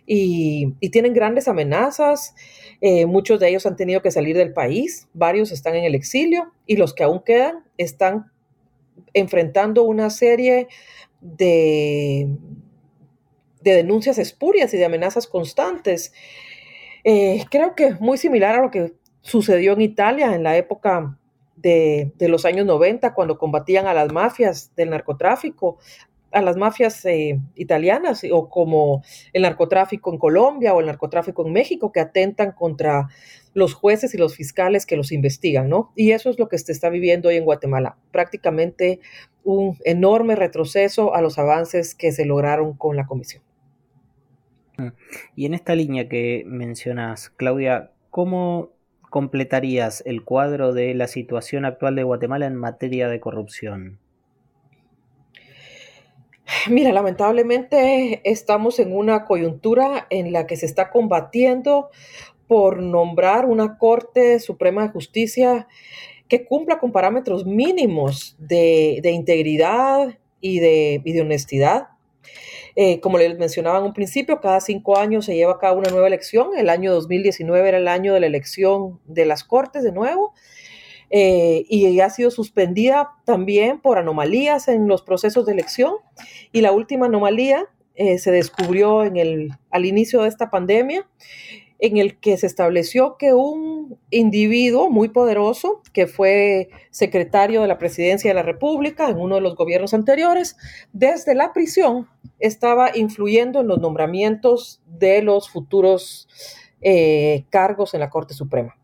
y, 0.07 0.73
tienen 0.93 1.15
grandes 1.15 1.49
amenazas. 1.49 2.35
Eh, 2.81 3.07
muchos 3.07 3.41
de 3.41 3.49
ellos 3.49 3.67
han 3.67 3.77
tenido 3.77 4.03
que 4.03 4.11
salir 4.11 4.37
del 4.37 4.53
país, 4.53 5.09
varios 5.15 5.51
están 5.51 5.75
en 5.75 5.85
el 5.85 5.95
exilio 5.95 6.53
y 6.67 6.77
los 6.77 6.95
que 6.95 7.05
aún 7.05 7.23
quedan 7.25 7.65
están 7.79 8.31
enfrentando 9.15 9.83
una 9.83 10.11
serie 10.11 10.69
de, 11.21 12.29
de 13.63 13.75
denuncias 13.75 14.19
espurias 14.19 14.73
y 14.75 14.77
de 14.77 14.85
amenazas 14.85 15.27
constantes. 15.27 16.13
Eh, 17.11 17.47
creo 17.51 17.75
que 17.75 17.87
es 17.87 18.01
muy 18.03 18.18
similar 18.18 18.55
a 18.55 18.61
lo 18.61 18.71
que 18.71 18.92
sucedió 19.23 19.73
en 19.73 19.81
Italia 19.81 20.35
en 20.35 20.42
la 20.42 20.59
época 20.59 21.18
de, 21.57 22.12
los 22.21 22.44
años 22.44 22.66
90, 22.66 23.14
cuando 23.14 23.38
combatían 23.38 23.87
a 23.87 23.94
las 23.94 24.12
mafias 24.12 24.75
del 24.77 24.90
narcotráfico, 24.90 25.79
a 26.33 26.42
las 26.42 26.59
mafias 26.59 27.03
eh, 27.07 27.40
italianas, 27.55 28.27
o 28.31 28.51
como 28.51 29.03
el 29.33 29.40
narcotráfico 29.40 30.12
en 30.12 30.18
Colombia 30.18 30.75
o 30.75 30.81
el 30.81 30.87
narcotráfico 30.87 31.47
en 31.47 31.55
México, 31.55 31.92
que 31.92 32.01
atentan 32.01 32.53
contra 32.53 33.09
los 33.55 33.73
jueces 33.73 34.12
y 34.12 34.18
los 34.18 34.37
fiscales 34.37 34.85
que 34.85 34.99
los 34.99 35.11
investigan, 35.11 35.71
¿no? 35.71 35.92
Y 35.97 36.11
eso 36.11 36.29
es 36.29 36.38
lo 36.38 36.51
que 36.51 36.59
se 36.59 36.73
está 36.73 36.90
viviendo 36.90 37.31
hoy 37.31 37.37
en 37.37 37.47
Guatemala, 37.47 37.97
prácticamente 38.12 39.01
un 39.44 39.79
enorme 39.87 40.37
retroceso 40.37 41.14
a 41.14 41.23
los 41.23 41.38
avances 41.38 41.94
que 41.94 42.12
se 42.12 42.27
lograron 42.27 42.75
con 42.75 42.97
la 42.97 43.07
comisión. 43.07 43.48
Mm. 44.79 44.88
Y 45.37 45.47
en 45.47 45.55
esta 45.55 45.75
línea 45.75 46.09
que 46.09 46.45
mencionas, 46.47 47.31
Claudia, 47.31 47.91
¿cómo 48.11 48.71
completarías 49.11 50.03
el 50.07 50.25
cuadro 50.25 50.73
de 50.73 50.95
la 50.95 51.09
situación 51.09 51.64
actual 51.64 51.97
de 51.97 52.05
Guatemala 52.05 52.47
en 52.47 52.57
materia 52.57 53.09
de 53.09 53.21
corrupción? 53.21 53.99
Mira, 56.71 56.93
lamentablemente 56.93 58.23
estamos 58.25 58.79
en 58.79 58.97
una 58.97 59.25
coyuntura 59.25 60.07
en 60.09 60.33
la 60.33 60.47
que 60.47 60.57
se 60.57 60.67
está 60.67 60.91
combatiendo 60.91 61.91
por 62.47 62.81
nombrar 62.81 63.45
una 63.45 63.77
Corte 63.77 64.41
Suprema 64.41 64.83
de 64.83 64.88
Justicia 64.88 65.69
que 66.29 66.45
cumpla 66.45 66.79
con 66.79 66.93
parámetros 66.93 67.45
mínimos 67.45 68.37
de, 68.38 69.01
integridad 69.05 70.19
y 70.41 70.61
de, 70.61 71.03
y 71.05 71.12
de 71.12 71.21
honestidad. 71.21 71.88
Eh, 72.81 73.01
como 73.01 73.19
les 73.19 73.37
mencionaba 73.37 73.79
en 73.79 73.87
un 73.87 73.93
principio, 73.93 74.41
cada 74.41 74.61
cinco 74.61 74.97
años 74.97 75.25
se 75.25 75.35
lleva 75.35 75.55
a 75.55 75.59
cabo 75.59 75.81
una 75.81 75.91
nueva 75.91 76.07
elección. 76.07 76.51
El 76.57 76.69
año 76.69 76.93
2019 76.93 77.69
era 77.69 77.79
el 77.79 77.88
año 77.88 78.14
de 78.14 78.21
la 78.21 78.27
elección 78.27 79.01
de 79.05 79.27
las 79.27 79.43
Cortes 79.43 79.83
de 79.83 79.91
nuevo. 79.91 80.33
Eh, 81.11 81.64
y 81.69 81.99
ha 81.99 82.09
sido 82.09 82.31
suspendida 82.31 83.17
también 83.25 83.81
por 83.81 83.99
anomalías 83.99 84.69
en 84.69 84.87
los 84.87 85.03
procesos 85.03 85.45
de 85.45 85.55
elección. 85.55 85.95
Y 86.53 86.61
la 86.61 86.71
última 86.71 87.07
anomalía 87.07 87.67
eh, 87.97 88.19
se 88.19 88.31
descubrió 88.31 89.03
en 89.03 89.17
el, 89.17 89.51
al 89.73 89.85
inicio 89.85 90.23
de 90.23 90.29
esta 90.29 90.49
pandemia 90.49 91.05
en 91.79 91.97
el 91.97 92.19
que 92.19 92.37
se 92.37 92.47
estableció 92.47 93.17
que 93.19 93.35
un 93.35 93.99
individuo 94.11 94.91
muy 94.91 95.09
poderoso, 95.09 95.81
que 95.93 96.07
fue 96.07 96.71
secretario 96.91 97.62
de 97.62 97.69
la 97.69 97.79
presidencia 97.79 98.31
de 98.31 98.35
la 98.35 98.43
República 98.43 99.09
en 99.09 99.19
uno 99.19 99.37
de 99.37 99.41
los 99.41 99.55
gobiernos 99.55 99.95
anteriores, 99.95 100.57
desde 100.93 101.35
la 101.35 101.53
prisión 101.53 102.09
estaba 102.41 102.97
influyendo 102.97 103.61
en 103.61 103.69
los 103.69 103.79
nombramientos 103.79 104.81
de 104.87 105.23
los 105.23 105.49
futuros 105.49 106.29
eh, 106.81 107.45
cargos 107.51 107.95
en 107.95 108.01
la 108.01 108.11
Corte 108.11 108.35
Suprema. 108.35 108.77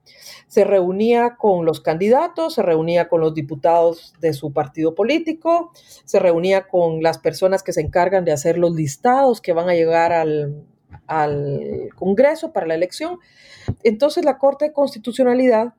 Se 0.47 0.63
reunía 0.63 1.37
con 1.37 1.65
los 1.65 1.81
candidatos, 1.81 2.55
se 2.55 2.63
reunía 2.63 3.09
con 3.09 3.21
los 3.21 3.35
diputados 3.35 4.15
de 4.21 4.33
su 4.35 4.53
partido 4.53 4.95
político, 4.95 5.73
se 6.05 6.21
reunía 6.21 6.69
con 6.69 7.03
las 7.03 7.19
personas 7.19 7.65
que 7.65 7.73
se 7.73 7.81
encargan 7.81 8.25
de 8.25 8.31
hacer 8.31 8.57
los 8.57 8.73
listados 8.73 9.41
que 9.41 9.53
van 9.53 9.69
a 9.69 9.75
llegar 9.75 10.13
al, 10.13 10.65
al 11.07 11.89
Congreso 11.95 12.53
para 12.53 12.67
la 12.67 12.75
elección. 12.75 13.19
Entonces 13.83 14.25
la 14.25 14.39
Corte 14.39 14.67
de 14.67 14.73
Constitucionalidad 14.73 15.75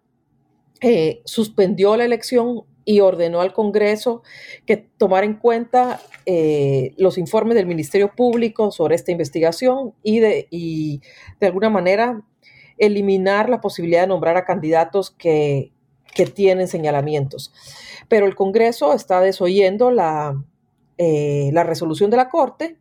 eh, 0.82 1.22
suspendió 1.26 1.96
la 1.96 2.06
elección 2.06 2.64
y 2.86 3.00
ordenó 3.00 3.42
al 3.42 3.54
Congreso 3.54 4.22
que 4.66 4.78
tomara 4.78 5.26
en 5.26 5.36
cuenta 5.36 6.00
eh, 6.26 6.94
los 6.98 7.18
informes 7.18 7.56
del 7.56 7.66
Ministerio 7.66 8.12
Público 8.16 8.72
sobre 8.72 8.96
esta 8.96 9.12
investigación 9.12 9.94
y 10.04 10.20
de, 10.20 10.48
y 10.52 11.02
de 11.40 11.48
alguna 11.48 11.70
manera 11.70 12.22
eliminar 12.78 13.50
la 13.50 13.62
posibilidad 13.62 14.02
de 14.02 14.08
nombrar 14.08 14.38
a 14.38 14.46
candidatos 14.46 15.12
que, 15.12 15.72
tienen 16.34 16.70
señalamientos. 16.70 17.52
Pero 18.08 18.26
el 18.26 18.36
Congreso 18.36 18.94
está 18.94 19.20
desoyendo 19.20 19.92
la, 19.92 20.42
eh, 20.98 21.50
la 21.52 21.64
resolución 21.64 22.10
de 22.10 22.16
la 22.16 22.30
Corte 22.30 22.78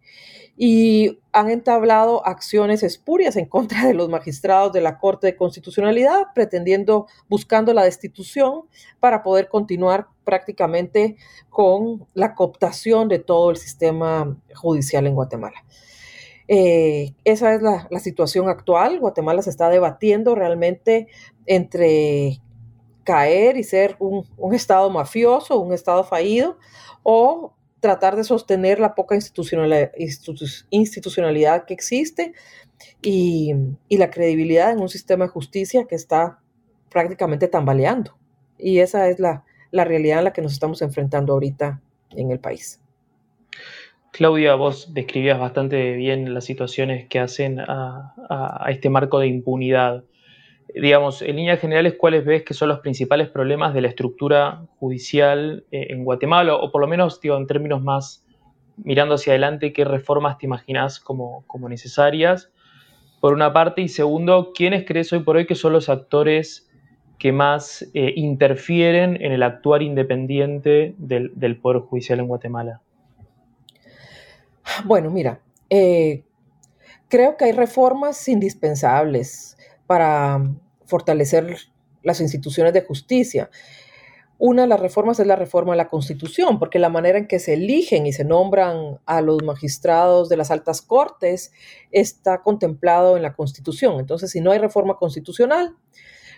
y 0.57 1.19
han 1.33 1.51
entablado 1.51 2.25
acciones 2.27 2.83
espurias 2.83 3.37
en 3.37 3.47
contra 3.47 3.87
de 3.87 3.95
los 3.95 4.09
magistrados 4.09 4.73
de 4.73 4.81
la 4.81 4.99
Corte 4.99 5.27
de 5.27 5.37
Constitucionalidad, 5.37 6.29
pretendiendo, 6.35 7.07
buscando 7.29 7.73
la 7.75 7.83
destitución 7.83 8.63
para 9.01 9.23
poder 9.23 9.49
continuar 9.49 10.07
prácticamente 10.25 11.17
con 11.51 12.07
la 12.15 12.35
cooptación 12.35 13.09
de 13.09 13.19
todo 13.19 13.51
el 13.51 13.57
sistema 13.57 14.37
judicial 14.55 15.07
en 15.07 15.15
Guatemala. 15.15 15.65
Eh, 16.47 17.15
esa 17.25 17.55
es 17.55 17.63
la, 17.63 17.89
situación 17.99 18.49
actual. 18.49 19.01
Guatemala 19.01 19.43
se 19.43 19.51
está 19.51 19.71
debatiendo 19.71 20.35
realmente 20.35 21.09
entre 21.47 22.41
caer 23.03 23.57
y 23.57 23.65
ser 23.65 23.97
un, 23.99 24.27
un 24.37 24.55
Estado 24.55 24.89
mafioso, 24.89 25.59
un 25.59 25.73
Estado 25.73 26.05
fallido, 26.05 26.59
o 27.03 27.55
tratar 27.85 28.17
de 28.17 28.25
sostener 28.25 28.81
la 28.81 28.95
poca 28.95 29.15
institucionalidad 29.15 31.67
que 31.67 31.75
existe 31.75 32.33
y, 33.03 33.53
la 33.91 34.11
credibilidad 34.11 34.73
en 34.73 34.81
un 34.81 34.89
sistema 34.89 35.27
de 35.27 35.31
justicia 35.31 35.85
que 35.85 35.95
está 35.95 36.39
prácticamente 36.89 37.47
tambaleando. 37.47 38.17
Y 38.57 38.79
esa 38.79 39.11
es 39.11 39.21
la, 39.21 39.45
realidad 39.71 40.21
a 40.21 40.23
la 40.23 40.33
que 40.33 40.41
nos 40.41 40.55
estamos 40.55 40.81
enfrentando 40.81 41.35
ahorita 41.35 41.83
en 42.13 42.31
el 42.31 42.39
país. 42.39 42.81
Claudia, 44.13 44.55
vos 44.55 44.95
describías 44.95 45.39
bastante 45.39 45.93
bien 45.93 46.33
las 46.33 46.47
situaciones 46.47 47.07
que 47.07 47.19
hacen 47.19 47.61
a 47.61 48.67
este 48.71 48.89
marco 48.89 49.19
de 49.19 49.27
impunidad 49.27 50.05
digamos, 50.75 51.23
en 51.23 51.37
líneas 51.37 51.61
generales, 51.61 51.95
¿cuáles 51.97 52.25
ves 52.25 52.43
que 52.43 52.53
son 52.53 52.69
los 52.69 52.81
principales 52.81 53.29
problemas 53.29 53.75
de 53.75 53.81
la 53.81 53.89
estructura 53.89 54.67
judicial 54.79 55.65
eh, 55.71 55.87
en 55.91 56.05
Guatemala? 56.05 56.57
O 56.57 56.73
por 56.73 56.81
lo 56.81 56.89
menos, 56.89 57.21
digo, 57.21 57.37
en 57.37 57.47
términos 57.47 57.83
más 57.83 58.25
mirando 58.77 59.15
hacia 59.15 59.33
adelante, 59.33 59.73
¿qué 59.73 59.85
reformas 59.85 60.39
te 60.39 60.47
imaginas 60.47 60.99
como, 60.99 61.45
necesarias? 61.69 62.51
Por 63.21 63.33
una 63.33 63.53
parte, 63.53 63.83
y 63.83 63.89
segundo, 63.89 64.53
¿quiénes 64.53 64.85
crees 64.85 65.13
hoy 65.13 65.21
por 65.21 65.37
hoy 65.37 65.47
que 65.47 65.55
son 65.55 65.73
los 65.73 65.89
actores 65.89 66.69
que 67.19 67.31
más 67.31 67.89
eh, 67.95 68.13
interfieren 68.17 69.17
en 69.23 69.33
el 69.33 69.45
actuar 69.45 69.83
independiente 69.83 70.95
del, 70.99 71.61
Poder 71.61 71.83
Judicial 71.83 72.19
en 72.19 72.27
Guatemala? 72.27 72.81
Bueno, 74.85 75.11
mira, 75.11 75.41
eh, 75.71 76.25
creo 77.09 77.37
que 77.37 77.45
hay 77.45 77.53
reformas 77.53 78.29
indispensables 78.29 79.57
para 79.87 80.43
fortalecer 80.87 81.57
las 82.03 82.21
instituciones 82.21 82.73
de 82.73 82.83
justicia. 82.83 83.51
Una 84.39 84.63
de 84.63 84.69
las 84.69 84.81
reformas 84.81 85.21
es 85.21 85.27
la 85.27 85.37
reforma 85.37 85.75
a 85.75 85.77
la 85.77 85.89
Constitución, 85.89 86.59
porque 86.59 86.79
la 86.79 86.89
manera 86.89 87.19
en 87.19 87.29
que 87.29 87.39
se 87.39 87.55
eligen 87.55 88.07
y 88.07 88.13
se 88.13 88.25
nombran 88.25 88.99
a 89.07 89.21
los 89.21 89.43
magistrados 89.45 90.29
de 90.29 90.37
las 90.37 90.51
altas 90.51 90.83
cortes 90.83 91.53
está 91.93 92.43
contemplado 92.43 93.17
en 93.17 93.23
la 93.23 93.35
Constitución. 93.35 94.01
Entonces, 94.01 94.33
si 94.33 94.41
no 94.41 94.51
hay 94.51 94.59
reforma 94.59 94.97
constitucional, 94.97 95.77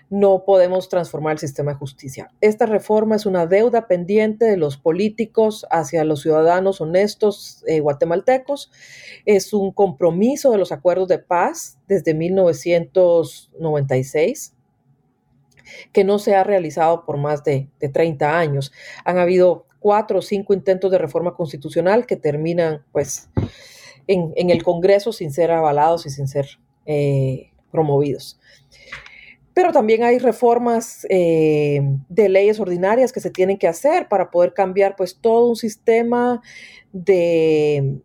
no 0.08 0.44
podemos 0.44 0.88
transformar 0.88 1.32
el 1.32 1.38
sistema 1.38 1.72
de 1.72 1.78
justicia. 1.78 2.30
Esta 2.40 2.64
reforma 2.66 3.16
es 3.16 3.26
una 3.26 3.46
deuda 3.46 3.88
pendiente 3.88 4.44
de 4.44 4.56
los 4.56 4.76
políticos 4.76 5.66
hacia 5.70 6.04
los 6.04 6.22
ciudadanos 6.22 6.80
honestos 6.80 7.64
eh, 7.66 7.80
guatemaltecos. 7.80 8.70
Es 9.24 9.52
un 9.52 9.72
compromiso 9.72 10.52
de 10.52 10.58
los 10.58 10.70
acuerdos 10.70 11.08
de 11.08 11.18
paz 11.18 11.80
desde 11.88 12.14
1996 12.14 14.52
que 15.92 16.04
no 16.04 16.20
se 16.20 16.36
ha 16.36 16.44
realizado 16.44 17.04
por 17.04 17.16
más 17.16 17.42
de, 17.42 17.68
30 17.80 18.38
años. 18.38 18.70
Han 19.04 19.18
habido 19.18 19.66
cuatro 19.80 20.20
o 20.20 20.22
cinco 20.22 20.54
intentos 20.54 20.92
de 20.92 20.98
reforma 20.98 21.34
constitucional 21.34 22.06
que 22.06 22.14
terminan 22.14 22.84
pues 22.92 23.28
en, 24.06 24.50
el 24.50 24.62
Congreso 24.62 25.12
sin 25.12 25.32
ser 25.32 25.50
avalados 25.50 26.06
y 26.06 26.10
sin 26.10 26.28
ser 26.28 26.60
eh, 26.86 27.50
promovidos 27.72 28.38
pero 29.56 29.72
también 29.72 30.02
hay 30.02 30.18
reformas 30.18 31.06
eh, 31.08 31.80
de 32.10 32.28
leyes 32.28 32.60
ordinarias 32.60 33.10
que 33.10 33.20
se 33.20 33.30
tienen 33.30 33.56
que 33.56 33.66
hacer 33.66 34.06
para 34.06 34.30
poder 34.30 34.52
cambiar 34.52 34.96
pues 34.96 35.18
todo 35.18 35.48
un 35.48 35.56
sistema 35.56 36.42
de, 36.92 38.02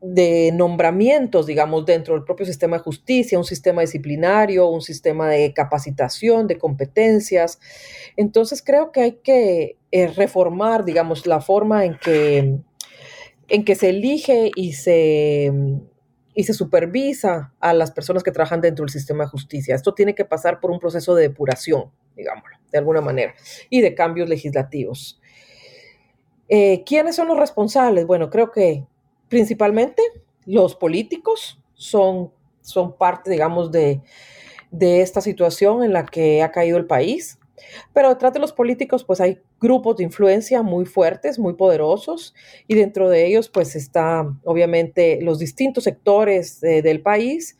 de 0.00 0.52
nombramientos, 0.54 1.44
digamos, 1.44 1.84
dentro 1.84 2.14
del 2.14 2.24
propio 2.24 2.46
sistema 2.46 2.78
de 2.78 2.84
justicia, 2.84 3.36
un 3.36 3.44
sistema 3.44 3.82
disciplinario, 3.82 4.70
un 4.70 4.80
sistema 4.80 5.28
de 5.28 5.52
capacitación, 5.52 6.46
de 6.46 6.56
competencias. 6.56 7.60
Entonces 8.16 8.62
creo 8.64 8.90
que 8.90 9.02
hay 9.02 9.12
que 9.22 9.76
eh, 9.90 10.06
reformar, 10.06 10.86
digamos, 10.86 11.26
la 11.26 11.42
forma 11.42 11.84
en 11.84 11.98
que, 11.98 12.56
en 13.48 13.64
que 13.66 13.74
se 13.74 13.90
elige 13.90 14.50
y 14.56 14.72
se 14.72 15.52
y 16.36 16.44
se 16.44 16.52
supervisa 16.52 17.54
a 17.60 17.72
las 17.72 17.90
personas 17.90 18.22
que 18.22 18.30
trabajan 18.30 18.60
dentro 18.60 18.84
del 18.84 18.92
sistema 18.92 19.24
de 19.24 19.30
justicia. 19.30 19.74
Esto 19.74 19.94
tiene 19.94 20.14
que 20.14 20.26
pasar 20.26 20.60
por 20.60 20.70
un 20.70 20.78
proceso 20.78 21.14
de 21.14 21.22
depuración, 21.22 21.90
digámoslo, 22.14 22.58
de 22.70 22.78
alguna 22.78 23.00
manera, 23.00 23.34
y 23.70 23.80
de 23.80 23.94
cambios 23.94 24.28
legislativos. 24.28 25.18
Eh, 26.50 26.84
¿Quiénes 26.84 27.16
son 27.16 27.28
los 27.28 27.38
responsables? 27.38 28.06
Bueno, 28.06 28.28
creo 28.28 28.52
que 28.52 28.86
principalmente 29.30 30.02
los 30.44 30.76
políticos 30.76 31.58
son, 31.72 32.30
son 32.60 32.98
parte, 32.98 33.30
digamos, 33.30 33.72
de, 33.72 34.02
de 34.70 35.00
esta 35.00 35.22
situación 35.22 35.82
en 35.84 35.94
la 35.94 36.04
que 36.04 36.42
ha 36.42 36.50
caído 36.50 36.76
el 36.76 36.84
país. 36.84 37.38
Pero 37.94 38.10
detrás 38.10 38.34
de 38.34 38.40
los 38.40 38.52
políticos, 38.52 39.04
pues 39.04 39.22
hay 39.22 39.40
grupos 39.60 39.96
de 39.96 40.04
influencia 40.04 40.62
muy 40.62 40.84
fuertes, 40.84 41.38
muy 41.38 41.54
poderosos, 41.54 42.34
y 42.68 42.74
dentro 42.74 43.08
de 43.08 43.26
ellos, 43.26 43.48
pues 43.48 43.76
está 43.76 44.26
obviamente 44.44 45.18
los 45.22 45.38
distintos 45.38 45.84
sectores 45.84 46.60
del 46.60 47.00
país, 47.00 47.56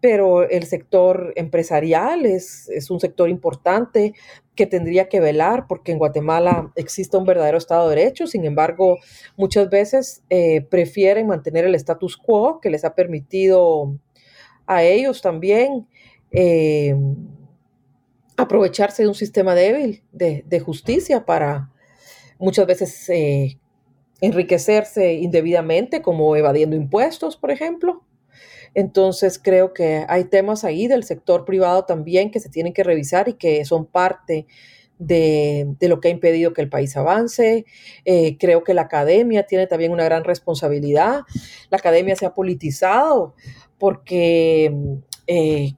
pero 0.00 0.48
el 0.48 0.64
sector 0.64 1.32
empresarial 1.36 2.24
es, 2.24 2.68
un 2.90 3.00
sector 3.00 3.28
importante 3.28 4.14
que 4.54 4.66
tendría 4.66 5.08
que 5.08 5.20
velar 5.20 5.66
porque 5.68 5.92
en 5.92 5.98
Guatemala 5.98 6.72
existe 6.76 7.16
un 7.16 7.24
verdadero 7.24 7.58
Estado 7.58 7.88
de 7.88 7.96
Derecho, 7.96 8.26
sin 8.26 8.44
embargo, 8.44 8.98
muchas 9.36 9.68
veces 9.70 10.22
eh, 10.30 10.60
prefieren 10.62 11.26
mantener 11.26 11.64
el 11.64 11.74
status 11.74 12.16
quo 12.16 12.60
que 12.60 12.70
les 12.70 12.84
ha 12.84 12.94
permitido 12.94 13.98
a 14.66 14.82
ellos 14.82 15.22
también 15.22 15.86
eh, 16.30 16.94
aprovecharse 18.38 19.02
de 19.02 19.08
un 19.08 19.14
sistema 19.14 19.54
débil 19.54 20.02
de, 20.12 20.60
justicia 20.60 21.26
para 21.26 21.70
muchas 22.38 22.66
veces 22.66 23.08
eh, 23.10 23.58
enriquecerse 24.20 25.14
indebidamente, 25.14 26.00
como 26.00 26.36
evadiendo 26.36 26.76
impuestos, 26.76 27.36
por 27.36 27.50
ejemplo. 27.50 28.04
Entonces 28.74 29.40
creo 29.42 29.72
que 29.74 30.04
hay 30.08 30.24
temas 30.24 30.62
ahí 30.62 30.86
del 30.86 31.02
sector 31.02 31.44
privado 31.44 31.84
también 31.84 32.30
que 32.30 32.38
se 32.38 32.48
tienen 32.48 32.72
que 32.72 32.84
revisar 32.84 33.28
y 33.28 33.34
que 33.34 33.64
son 33.64 33.86
parte 33.86 34.46
de, 34.98 35.74
lo 35.80 36.00
que 36.00 36.08
ha 36.08 36.10
impedido 36.12 36.52
que 36.52 36.62
el 36.62 36.68
país 36.68 36.96
avance. 36.96 37.64
Eh, 38.04 38.36
creo 38.38 38.62
que 38.62 38.74
la 38.74 38.82
academia 38.82 39.46
tiene 39.46 39.66
también 39.66 39.90
una 39.90 40.04
gran 40.04 40.22
responsabilidad. 40.22 41.22
La 41.70 41.78
academia 41.78 42.14
se 42.14 42.26
ha 42.26 42.34
politizado 42.34 43.34
porque 43.78 44.72
eh, 45.26 45.74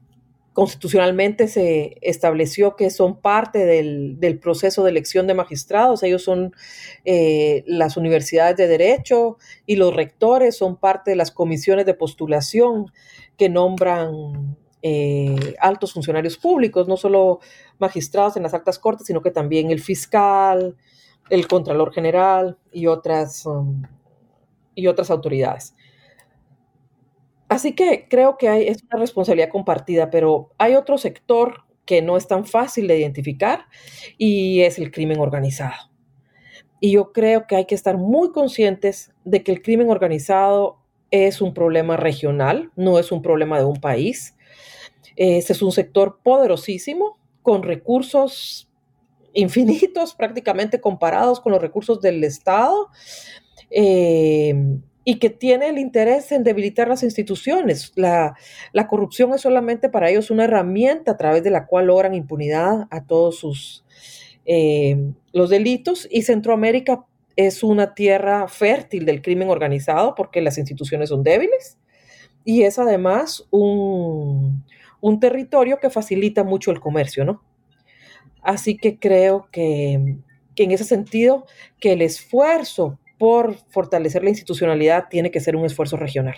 constitucionalmente 0.61 1.49
se 1.49 1.97
estableció 2.03 2.77
que 2.77 2.91
son 2.91 3.19
parte 3.19 3.65
del, 3.65 4.39
proceso 4.43 4.85
de 4.85 4.91
elección 4.91 5.27
de 5.27 5.33
magistrados. 5.33 6.03
Ellos 6.03 6.23
son 6.23 6.55
eh, 7.07 7.65
las 7.67 7.97
universidades 7.97 8.59
de 8.59 8.69
derecho 8.69 9.39
y 9.65 9.77
los 9.77 9.97
rectores 9.97 10.59
son 10.59 10.77
parte 10.77 11.13
de 11.13 11.17
las 11.17 11.31
comisiones 11.31 11.87
de 11.87 11.95
postulación 11.95 12.93
que 13.39 13.49
nombran 13.49 14.55
eh, 14.83 15.55
altos 15.61 15.95
funcionarios 15.95 16.37
públicos, 16.37 16.87
no 16.87 16.99
solo 16.99 17.41
magistrados 17.79 18.37
en 18.37 18.43
las 18.43 18.53
altas 18.53 18.79
cortes, 18.79 19.07
sino 19.07 19.23
que 19.23 19.31
también 19.31 19.71
el 19.71 19.81
fiscal, 19.81 20.77
el 21.31 21.49
contralor 21.49 21.91
general 21.91 22.59
y 22.71 22.87
otras, 22.87 23.47
um, 23.47 23.81
y 24.75 24.89
otras 24.89 25.11
autoridades. 25.11 25.73
Así 27.51 27.73
que 27.73 28.07
creo 28.09 28.39
que 28.39 28.49
hay, 28.49 28.69
es 28.69 28.85
una 28.85 29.01
responsabilidad 29.01 29.49
compartida, 29.49 30.09
pero 30.09 30.53
hay 30.57 30.77
otro 30.77 30.99
sector 30.99 31.65
que 31.85 32.01
no 32.01 32.17
es 32.17 32.29
tan 32.29 32.47
fácil 32.47 32.87
de 32.87 33.01
identificar 33.01 33.67
y 34.17 34.61
es 34.61 34.79
el 34.79 34.93
crimen 34.93 35.19
organizado. 35.19 35.91
Y 36.79 36.93
yo 36.93 37.13
creo 37.13 37.49
que 37.49 37.57
hay 37.57 37.65
que 37.65 37.75
estar 37.75 37.99
muy 37.99 38.31
conscientes 38.31 39.13
de 39.25 39.43
que 39.43 39.51
el 39.51 39.63
crimen 39.63 39.91
organizado 39.91 40.79
es 41.11 41.43
un 41.43 41.53
problema 41.53 41.97
regional, 41.97 42.71
no 42.77 43.01
es 43.01 43.11
un 43.11 43.21
problema 43.21 43.59
de 43.59 43.65
un 43.65 43.81
país. 43.81 44.37
Ese 45.17 45.53
es 45.53 45.61
un 45.61 45.73
sector 45.73 46.21
poderosísimo, 46.23 47.19
con 47.43 47.65
recursos 47.65 48.71
infinitos, 49.33 50.15
prácticamente 50.17 50.81
comparados 50.81 51.41
con 51.41 51.51
los 51.51 51.61
recursos 51.61 52.01
del 52.01 52.23
Estado. 52.23 52.91
Eh, 53.73 54.55
y 55.11 55.19
que 55.19 55.29
tiene 55.29 55.71
el 55.71 55.79
interés 55.79 56.31
en 56.31 56.45
debilitar 56.45 56.87
las 56.87 57.03
instituciones. 57.03 57.91
La, 57.97 58.37
corrupción 58.89 59.35
es 59.35 59.41
solamente 59.41 59.89
para 59.89 60.09
ellos 60.09 60.31
una 60.31 60.45
herramienta 60.45 61.11
a 61.11 61.17
través 61.17 61.43
de 61.43 61.51
la 61.51 61.67
cual 61.67 61.87
logran 61.87 62.15
impunidad 62.15 62.87
a 62.93 63.05
todos 63.05 63.41
sus 63.41 63.85
eh, 64.47 65.13
los 65.33 65.51
delitos 65.51 66.07
y 66.13 66.23
Centroamérica 66.23 67.05
es 67.35 67.65
una 67.65 67.93
tierra 67.93 68.47
fértil 68.47 69.05
del 69.05 69.21
crimen 69.21 69.49
organizado 69.49 70.15
porque 70.15 70.41
las 70.43 70.59
instituciones 70.59 71.09
son 71.09 71.25
débiles 71.25 71.77
y 72.45 72.63
es 72.63 72.79
además 72.79 73.49
un, 73.51 74.65
un 75.01 75.19
territorio 75.19 75.81
que 75.81 75.91
facilita 75.91 76.45
mucho 76.45 76.71
el 76.71 76.79
comercio, 76.79 77.25
¿no? 77.25 77.43
Así 78.43 78.77
que 78.77 78.97
creo 79.01 79.49
que 79.51 80.19
en 80.55 80.71
ese 80.71 80.85
sentido 80.85 81.47
que 81.81 81.95
el 81.95 82.03
esfuerzo 82.03 83.01
por 83.21 83.57
fortalecer 83.69 84.25
la 84.25 84.31
institucionalidad 84.31 85.09
tiene 85.11 85.31
que 85.31 85.41
ser 85.41 85.55
un 85.55 85.67
esfuerzo 85.67 85.99
regional. 85.99 86.37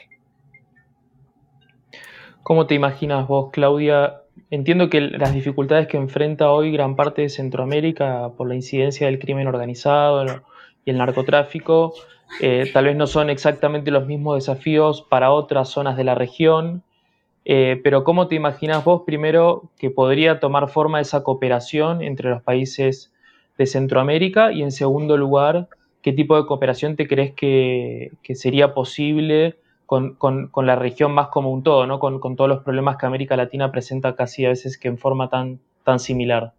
¿Cómo 2.43 2.67
te 2.67 2.75
imaginas 2.75 3.29
vos, 3.29 3.51
Claudia? 3.53 4.23
Entiendo 4.51 4.91
que 4.91 5.01
las 5.01 5.33
dificultades 5.33 5.87
que 5.87 5.97
enfrenta 5.97 6.51
hoy 6.51 6.73
gran 6.73 6.97
parte 6.97 7.23
de 7.23 7.29
Centroamérica 7.29 8.33
por 8.37 8.49
la 8.49 8.57
incidencia 8.57 9.07
del 9.07 9.21
crimen 9.21 9.47
organizado 9.47 10.43
y 10.85 10.91
el 10.91 10.99
narcotráfico, 10.99 11.95
eh, 12.41 12.69
tal 12.73 12.87
vez 12.87 12.97
no 12.97 13.07
son 13.07 13.31
exactamente 13.31 13.93
los 13.93 14.09
mismos 14.09 14.35
desafíos 14.35 15.07
para 15.09 15.31
otras 15.31 15.69
zonas 15.69 15.97
de 15.97 16.03
la 16.03 16.17
región, 16.17 16.83
eh, 17.45 17.81
pero 17.85 18.03
¿cómo 18.03 18.27
te 18.27 18.35
imaginas 18.35 18.85
vos 18.85 19.03
primero 19.07 19.71
que 19.79 19.91
podría 19.91 20.41
tomar 20.41 20.69
forma 20.69 21.01
esa 21.01 21.23
cooperación 21.23 22.03
entre 22.03 22.29
los 22.29 22.43
países 22.43 23.13
de 23.57 23.67
Centroamérica 23.67 24.51
y 24.51 24.63
en 24.65 24.73
segundo 24.73 25.17
lugar, 25.17 25.69
qué 26.03 26.13
tipo 26.13 26.37
de 26.37 26.47
cooperación 26.47 26.97
te 26.97 27.07
crees 27.09 27.33
que, 27.33 28.11
sería 28.35 28.75
posible 28.75 29.57
con, 29.87 30.17
la 30.57 30.77
región 30.77 31.13
más 31.13 31.29
como 31.29 31.51
un 31.51 31.63
todo, 31.63 31.87
¿no? 31.87 31.99
Con, 31.99 32.37
todos 32.37 32.49
los 32.49 32.63
problemas 32.63 32.97
que 32.97 33.07
América 33.07 33.37
Latina 33.37 33.71
presenta 33.71 34.15
casi 34.17 34.45
a 34.45 34.51
veces 34.51 34.79
que 34.79 34.89
en 34.89 34.99
forma 34.99 35.31
tan, 35.31 35.61
similar. 35.99 36.53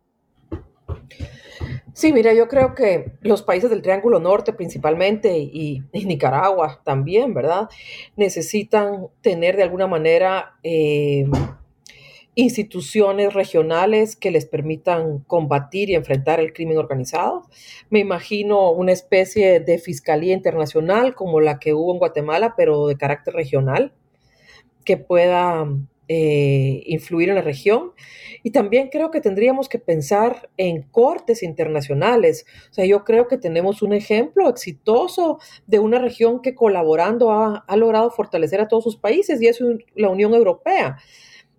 Sí, 1.93 2.11
mira, 2.11 2.33
yo 2.33 2.47
creo 2.47 2.73
que 2.73 3.13
los 3.21 3.43
países 3.43 3.69
del 3.69 3.81
Triángulo 3.81 4.19
Norte 4.19 4.53
principalmente 4.53 5.37
y, 5.37 5.83
Nicaragua 5.93 6.81
también, 6.83 7.33
¿verdad? 7.33 7.69
Necesitan 8.15 9.07
tener 9.21 9.57
de 9.57 9.63
alguna 9.63 9.87
manera 9.87 10.55
eh, 10.63 11.25
instituciones 12.35 13.33
regionales 13.33 14.15
que 14.15 14.31
les 14.31 14.45
permitan 14.45 15.19
combatir 15.19 15.89
y 15.89 15.95
enfrentar 15.95 16.39
el 16.39 16.53
crimen 16.53 16.77
organizado. 16.77 17.43
Me 17.89 17.99
imagino 17.99 18.71
una 18.71 18.91
especie 18.91 19.59
de 19.59 19.77
fiscalía 19.77 20.33
internacional 20.33 21.15
como 21.15 21.41
la 21.41 21.59
que 21.59 21.73
hubo 21.73 21.93
en 21.93 21.99
Guatemala, 21.99 22.55
pero 22.57 22.87
de 22.87 22.97
carácter 22.97 23.35
regional, 23.35 23.93
que 24.83 24.97
pueda 24.97 25.67
eh, 26.07 26.83
influir 26.87 27.29
en 27.29 27.35
la 27.35 27.41
región. 27.41 27.91
Y 28.41 28.51
también 28.51 28.89
creo 28.89 29.11
que 29.11 29.21
tendríamos 29.21 29.69
que 29.69 29.79
pensar 29.79 30.49
en 30.57 30.81
cortes 30.81 31.43
internacionales. 31.43 32.45
O 32.71 32.73
sea, 32.73 32.85
yo 32.85 33.05
creo 33.05 33.27
que 33.27 33.37
tenemos 33.37 33.81
un 33.81 33.93
ejemplo 33.93 34.49
exitoso 34.49 35.39
de 35.67 35.79
una 35.79 35.99
región 35.99 36.41
que 36.41 36.55
colaborando 36.55 37.31
ha, 37.31 37.63
ha 37.67 37.77
logrado 37.77 38.09
fortalecer 38.09 38.59
a 38.59 38.67
todos 38.67 38.83
sus 38.83 38.97
países 38.97 39.41
y 39.41 39.47
es 39.47 39.59
la 39.95 40.09
Unión 40.09 40.33
Europea 40.33 40.97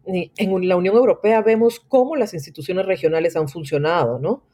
en 0.06 0.68
la 0.68 0.76
Unión 0.76 0.96
Europea 0.96 1.42
vemos 1.42 1.80
cómo 1.80 2.16
las 2.16 2.34
instituciones 2.34 2.86
regionales 2.86 3.36
han 3.36 3.48
funcionado, 3.48 4.18
¿no? 4.18 4.44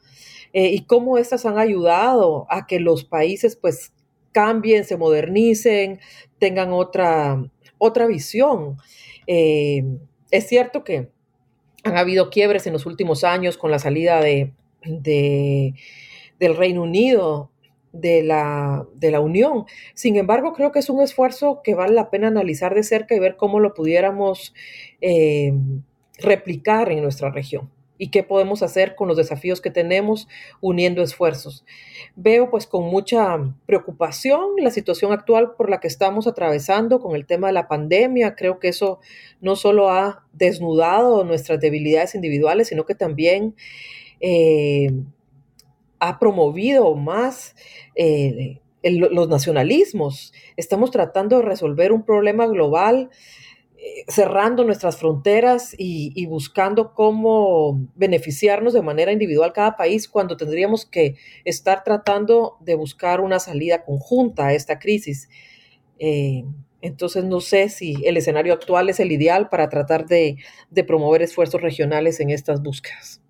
Eh, 0.53 0.67
y 0.67 0.85
cómo 0.85 1.17
estas 1.17 1.45
han 1.45 1.57
ayudado 1.57 2.45
a 2.49 2.67
que 2.67 2.79
los 2.79 3.05
países 3.05 3.55
pues 3.55 3.93
cambien, 4.31 4.83
se 4.83 4.97
modernicen, 4.97 5.99
tengan 6.39 6.73
otra, 6.73 7.41
otra 7.77 8.05
visión. 8.07 8.77
Eh, 9.27 9.83
es 10.29 10.47
cierto 10.47 10.83
que 10.83 11.09
han 11.83 11.97
habido 11.97 12.29
quiebres 12.29 12.67
en 12.67 12.73
los 12.73 12.85
últimos 12.85 13.23
años 13.23 13.57
con 13.57 13.71
la 13.71 13.79
salida 13.79 14.21
de, 14.21 14.53
del 14.83 16.55
Reino 16.57 16.83
Unido 16.83 17.50
de 17.93 18.23
la, 18.23 18.85
de 18.95 19.11
la 19.11 19.19
Unión. 19.19 19.65
Sin 19.93 20.15
embargo, 20.15 20.53
creo 20.53 20.71
que 20.71 20.79
es 20.79 20.89
un 20.89 21.01
esfuerzo 21.01 21.61
que 21.63 21.75
vale 21.75 21.93
la 21.93 22.09
pena 22.09 22.27
analizar 22.27 22.75
de 22.75 22.83
cerca 22.83 23.15
y 23.15 23.19
ver 23.19 23.37
cómo 23.37 23.59
lo 23.59 23.73
pudiéramos 23.73 24.53
eh, 25.01 25.53
replicar 26.17 26.91
en 26.91 27.01
nuestra 27.01 27.31
región 27.31 27.69
y 28.01 28.09
qué 28.09 28.23
podemos 28.23 28.63
hacer 28.63 28.95
con 28.95 29.07
los 29.07 29.15
desafíos 29.15 29.61
que 29.61 29.69
tenemos 29.69 30.27
uniendo 30.59 31.03
esfuerzos. 31.03 31.63
Veo 32.15 32.49
pues 32.49 32.65
con 32.65 32.85
mucha 32.85 33.37
preocupación 33.67 34.55
la 34.57 34.71
situación 34.71 35.11
actual 35.11 35.53
por 35.55 35.69
la 35.69 35.79
que 35.79 35.87
estamos 35.87 36.25
atravesando 36.25 36.99
con 36.99 37.15
el 37.15 37.27
tema 37.27 37.45
de 37.45 37.53
la 37.53 37.67
pandemia. 37.67 38.33
Creo 38.33 38.57
que 38.57 38.69
eso 38.69 39.01
no 39.39 39.55
solo 39.55 39.91
ha 39.91 40.25
desnudado 40.33 41.23
nuestras 41.25 41.59
debilidades 41.59 42.15
individuales, 42.15 42.69
sino 42.69 42.87
que 42.87 42.95
también 42.95 43.55
eh, 44.19 44.89
ha 46.01 46.19
promovido 46.19 46.95
más 46.95 47.55
eh, 47.95 48.59
los 48.83 49.29
nacionalismos. 49.29 50.33
Estamos 50.57 50.91
tratando 50.91 51.37
de 51.37 51.43
resolver 51.43 51.91
un 51.91 52.03
problema 52.03 52.47
global 52.47 53.11
eh, 53.77 54.03
cerrando 54.07 54.63
nuestras 54.63 54.97
fronteras 54.97 55.75
y, 55.77 56.25
buscando 56.25 56.93
cómo 56.93 57.87
beneficiarnos 57.95 58.73
de 58.73 58.81
manera 58.81 59.11
individual 59.11 59.53
cada 59.53 59.77
país 59.77 60.07
cuando 60.07 60.37
tendríamos 60.37 60.85
que 60.85 61.15
estar 61.45 61.83
tratando 61.83 62.57
de 62.59 62.75
buscar 62.75 63.21
una 63.21 63.39
salida 63.39 63.83
conjunta 63.83 64.47
a 64.47 64.53
esta 64.53 64.79
crisis. 64.79 65.29
Eh, 65.99 66.43
entonces 66.81 67.23
no 67.25 67.41
sé 67.41 67.69
si 67.69 67.95
el 68.05 68.17
escenario 68.17 68.53
actual 68.53 68.89
es 68.89 68.99
el 68.99 69.11
ideal 69.11 69.49
para 69.49 69.69
tratar 69.69 70.07
de, 70.07 70.37
promover 70.87 71.21
esfuerzos 71.21 71.61
regionales 71.61 72.19
en 72.19 72.31
estas 72.31 72.63
búsquedas. 72.63 73.21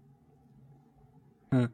Mm. 1.52 1.66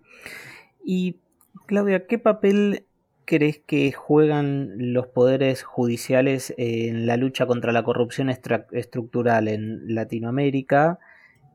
Y 0.90 1.20
Claudia, 1.66 2.08
¿qué 2.08 2.18
papel 2.18 2.86
crees 3.26 3.60
que 3.60 3.92
juegan 3.92 4.94
los 4.94 5.08
poderes 5.08 5.62
judiciales 5.62 6.54
en 6.58 7.06
la 7.06 7.18
lucha 7.18 7.46
contra 7.46 7.74
la 7.74 7.84
corrupción 7.84 8.30
estructural 8.30 9.50
en 9.50 9.94
Latinoamérica? 9.94 10.98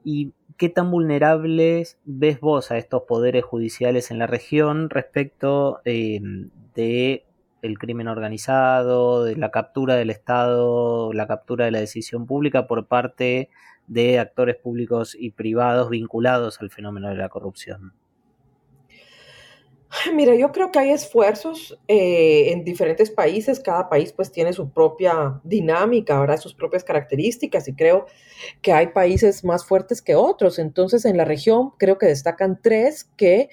¿Y 0.05 0.35
qué 0.59 0.69
tan 0.69 0.91
vulnerables 0.91 1.99
ves 2.05 2.41
vos 2.41 2.71
a 2.71 2.77
estos 2.77 3.05
poderes 3.05 3.43
judiciales 3.43 4.11
en 4.11 4.19
la 4.19 4.27
región 4.27 4.91
respecto 4.91 5.81
em, 5.87 6.51
de 6.75 7.25
el 7.63 7.79
crimen 7.79 8.09
organizado, 8.09 9.25
de 9.25 9.37
la 9.37 9.51
captura 9.51 9.95
del 9.95 10.11
Estado, 10.11 11.11
la 11.15 11.27
captura 11.27 11.65
de 11.65 11.71
la 11.71 11.81
decisión 11.81 12.27
pública 12.27 12.67
por 12.67 12.87
parte 12.87 13.49
de 13.87 14.19
actores 14.19 14.57
públicos 14.57 15.17
y 15.19 15.31
privados 15.31 15.89
vinculados 15.89 16.61
al 16.61 16.69
fenómeno 16.69 17.09
de 17.09 17.17
la 17.17 17.31
corrupción? 17.31 17.95
Mira, 20.15 20.35
yo 20.35 20.53
creo 20.53 20.71
que 20.71 20.79
hay 20.79 20.91
esfuerzos 20.91 21.79
eh, 21.87 22.53
en 22.53 22.65
diferentes 22.65 23.11
países, 23.11 23.61
cada 23.61 23.89
país 23.89 24.13
pues 24.13 24.33
tiene 24.33 24.53
su 24.53 24.71
propia 24.71 25.41
dinámica, 25.45 26.17
ahora 26.17 26.37
sus 26.39 26.55
propias 26.55 26.85
características 26.85 27.69
y 27.69 27.75
creo 27.75 28.07
que 28.63 28.73
hay 28.73 28.89
países 28.89 29.45
más 29.45 29.65
fuertes 29.65 30.01
que 30.01 30.15
otros. 30.15 30.59
Entonces 30.59 31.05
en 31.05 31.17
la 31.17 31.25
región 31.25 31.73
creo 31.79 31.99
que 31.99 32.07
destacan 32.07 32.59
tres 32.63 33.11
que 33.17 33.51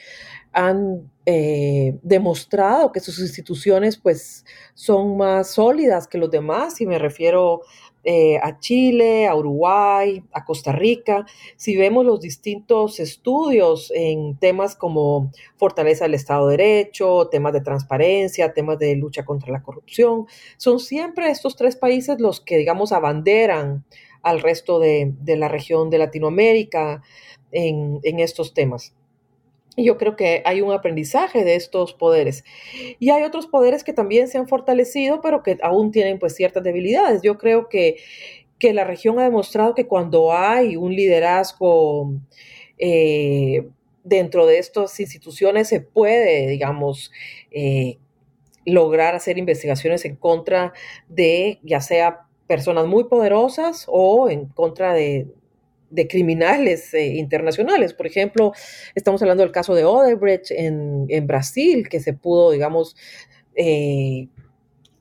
han 0.52 1.12
eh, 1.25 1.99
demostrado 2.02 2.91
que 2.91 2.99
sus 2.99 3.19
instituciones 3.19 3.97
pues 3.97 4.45
son 4.73 5.17
más 5.17 5.52
sólidas 5.52 6.08
que 6.08 6.17
los 6.17 6.32
demás 6.32 6.82
y 6.82 6.88
me 6.88 6.97
refiero 6.97 7.62
eh, 8.03 8.38
a 8.41 8.59
Chile, 8.59 9.27
a 9.27 9.35
Uruguay, 9.35 10.23
a 10.31 10.45
Costa 10.45 10.71
Rica. 10.71 11.25
Si 11.57 11.75
vemos 11.75 12.05
los 12.05 12.21
distintos 12.21 12.99
estudios 12.99 13.91
en 13.93 14.38
temas 14.38 14.75
como 14.75 15.31
fortaleza 15.57 16.05
del 16.05 16.13
Estado 16.13 16.47
de 16.47 16.57
Derecho, 16.57 17.27
temas 17.29 17.53
de 17.53 17.62
transparencia, 17.62 18.53
temas 18.53 18.79
de 18.79 18.95
lucha 18.95 19.25
contra 19.25 19.51
la 19.51 19.63
corrupción, 19.63 20.25
son 20.57 20.79
siempre 20.79 21.29
estos 21.29 21.55
tres 21.55 21.75
países 21.75 22.19
los 22.19 22.41
que, 22.41 22.57
digamos, 22.57 22.91
abanderan 22.91 23.85
al 24.21 24.41
resto 24.41 24.79
de, 24.79 25.13
la 25.25 25.47
región 25.47 25.89
de 25.89 25.97
Latinoamérica 25.97 27.01
en 27.51 28.19
estos 28.19 28.53
temas. 28.53 28.93
Y 29.79 29.85
yo 29.85 29.97
creo 29.97 30.17
que 30.17 30.41
hay 30.43 30.59
un 30.59 30.73
aprendizaje 30.73 31.45
de 31.45 31.55
estos 31.55 31.93
poderes. 31.93 32.43
Y 32.99 33.11
hay 33.11 33.23
otros 33.23 33.47
poderes 33.47 33.85
que 33.85 33.93
también 33.93 34.27
se 34.27 34.37
han 34.37 34.45
fortalecido, 34.45 35.21
pero 35.21 35.41
que 35.41 35.57
aún 35.61 35.91
tienen 35.91 36.19
pues 36.19 36.35
ciertas 36.35 36.65
debilidades. 36.65 37.21
Yo 37.21 37.37
creo 37.37 37.69
que, 37.69 37.95
que 38.59 38.73
la 38.73 38.83
región 38.83 39.19
ha 39.19 39.23
demostrado 39.23 39.75
que 39.75 39.87
cuando 39.87 40.33
hay 40.33 40.75
un 40.75 40.93
liderazgo 40.93 42.11
eh, 42.77 43.69
dentro 44.03 44.45
de 44.45 44.57
estas 44.57 44.99
instituciones 44.99 45.69
se 45.69 45.79
puede, 45.79 46.49
digamos, 46.49 47.09
eh, 47.49 47.99
lograr 48.65 49.15
hacer 49.15 49.37
investigaciones 49.37 50.03
en 50.03 50.17
contra 50.17 50.73
de 51.07 51.61
ya 51.63 51.79
sea 51.79 52.27
personas 52.47 52.85
muy 52.85 53.05
poderosas 53.05 53.85
o 53.87 54.29
en 54.29 54.47
contra 54.47 54.93
de, 54.93 55.27
de 55.89 56.08
criminales 56.08 56.93
eh, 56.93 57.15
internacionales. 57.15 57.93
Por 57.93 58.08
ejemplo, 58.08 58.54
estamos 58.95 59.21
hablando 59.21 59.43
del 59.43 59.52
caso 59.52 59.75
de 59.75 59.86
Odebrecht 59.86 60.52
en, 60.52 61.28
Brasil, 61.28 61.89
que 61.89 61.99
se 61.99 62.13
pudo, 62.13 62.52
digamos, 62.52 62.95
eh, 63.56 64.28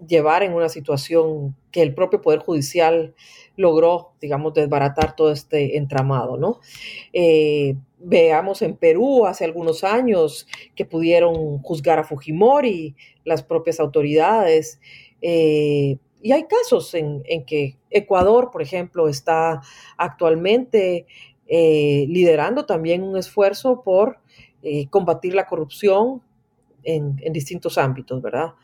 llevar 0.06 0.42
en 0.42 0.54
una 0.54 0.68
situación 0.68 1.56
que 1.70 1.82
el 1.82 1.94
propio 1.94 2.20
Poder 2.20 2.40
Judicial 2.40 3.14
logró, 3.56 4.12
digamos, 4.20 4.54
desbaratar 4.54 5.16
todo 5.16 5.32
este 5.32 5.76
entramado, 5.76 6.36
¿no? 6.36 6.60
Eh, 7.12 7.74
veamos 7.98 8.62
en 8.62 8.76
Perú 8.76 9.26
hace 9.26 9.44
algunos 9.44 9.82
años 9.82 10.46
que 10.76 10.84
pudieron 10.84 11.58
juzgar 11.58 11.98
a 11.98 12.04
Fujimori, 12.04 12.94
las 13.24 13.42
propias 13.42 13.80
autoridades. 13.80 14.80
Y 16.20 16.32
hay 16.32 16.44
casos 16.44 16.94
en, 16.94 17.22
que 17.46 17.76
Ecuador, 17.90 18.50
por 18.50 18.62
ejemplo, 18.62 19.08
está 19.08 19.62
actualmente 19.96 21.06
eh, 21.46 22.06
liderando 22.08 22.66
también 22.66 23.02
un 23.02 23.16
esfuerzo 23.16 23.82
por 23.82 24.18
eh, 24.62 24.88
combatir 24.88 25.34
la 25.34 25.46
corrupción 25.46 26.22
en, 26.82 27.16
distintos 27.32 27.78
ámbitos, 27.78 28.20
¿verdad? 28.20 28.54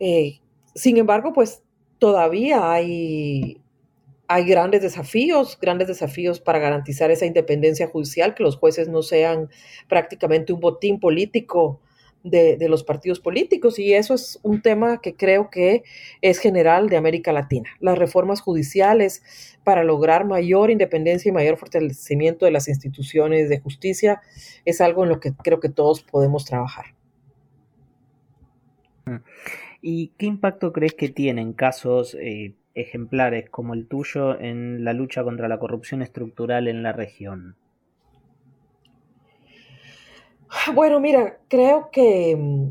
Eh, 0.00 0.40
sin 0.74 0.96
embargo, 0.96 1.32
pues 1.32 1.62
todavía 1.98 2.72
hay, 2.72 3.60
hay 4.26 4.44
grandes 4.44 4.82
desafíos, 4.82 5.58
grandes 5.60 5.88
desafíos 5.88 6.40
para 6.40 6.58
garantizar 6.58 7.10
esa 7.10 7.26
independencia 7.26 7.88
judicial, 7.88 8.34
que 8.34 8.42
los 8.42 8.56
jueces 8.56 8.88
no 8.88 9.02
sean 9.02 9.48
prácticamente 9.88 10.52
un 10.52 10.60
botín 10.60 10.98
político 10.98 11.80
de, 12.22 12.68
los 12.68 12.84
partidos 12.84 13.20
políticos 13.20 13.78
y 13.78 13.94
eso 13.94 14.14
es 14.14 14.38
un 14.42 14.60
tema 14.62 15.00
que 15.00 15.14
creo 15.14 15.50
que 15.50 15.84
es 16.20 16.38
general 16.38 16.88
de 16.88 16.96
América 16.96 17.32
Latina. 17.32 17.70
Las 17.80 17.98
reformas 17.98 18.40
judiciales 18.40 19.22
para 19.64 19.84
lograr 19.84 20.26
mayor 20.26 20.70
independencia 20.70 21.28
y 21.28 21.32
mayor 21.32 21.56
fortalecimiento 21.56 22.44
de 22.44 22.52
las 22.52 22.68
instituciones 22.68 23.48
de 23.48 23.60
justicia 23.60 24.20
es 24.64 24.80
algo 24.80 25.04
en 25.04 25.10
lo 25.10 25.20
que 25.20 25.32
creo 25.32 25.60
que 25.60 25.68
todos 25.68 26.02
podemos 26.02 26.44
trabajar. 26.44 26.86
¿Y 29.80 30.08
qué 30.18 30.26
impacto 30.26 30.72
crees 30.72 30.94
que 30.94 31.08
tienen 31.08 31.54
casos 31.54 32.14
eh, 32.20 32.54
ejemplares 32.74 33.48
como 33.48 33.72
el 33.72 33.86
tuyo 33.86 34.38
en 34.38 34.84
la 34.84 34.92
lucha 34.92 35.24
contra 35.24 35.48
la 35.48 35.58
corrupción 35.58 36.02
estructural 36.02 36.68
en 36.68 36.82
la 36.82 36.92
región? 36.92 37.56
Bueno, 40.74 41.00
mira, 41.00 41.38
creo 41.48 41.90
que, 41.90 42.36
mm, 42.36 42.70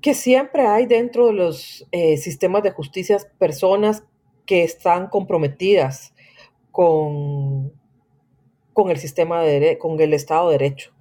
que 0.00 0.14
siempre 0.14 0.66
hay 0.66 0.86
dentro 0.86 1.26
de 1.26 1.32
los 1.32 1.86
eh, 1.92 2.16
sistemas 2.16 2.62
de 2.62 2.70
justicia 2.70 3.18
personas 3.38 4.04
que 4.46 4.62
están 4.62 5.08
comprometidas 5.08 6.14
con, 6.70 7.72
con 8.72 8.90
el 8.90 8.98
sistema 8.98 9.42
de 9.42 9.78
con 9.78 10.00
el 10.00 10.14
Estado 10.14 10.48
de 10.50 10.58
Derecho. 10.58 10.92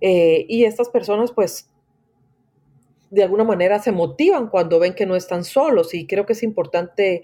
Eh, 0.00 0.46
y 0.48 0.64
estas 0.64 0.88
personas, 0.90 1.32
pues, 1.32 1.70
de 3.10 3.22
alguna 3.22 3.44
manera 3.44 3.78
se 3.78 3.92
motivan 3.92 4.48
cuando 4.48 4.78
ven 4.78 4.94
que 4.94 5.06
no 5.06 5.16
están 5.16 5.44
solos. 5.44 5.94
Y 5.94 6.06
creo 6.06 6.26
que 6.26 6.34
es 6.34 6.42
importante 6.42 7.22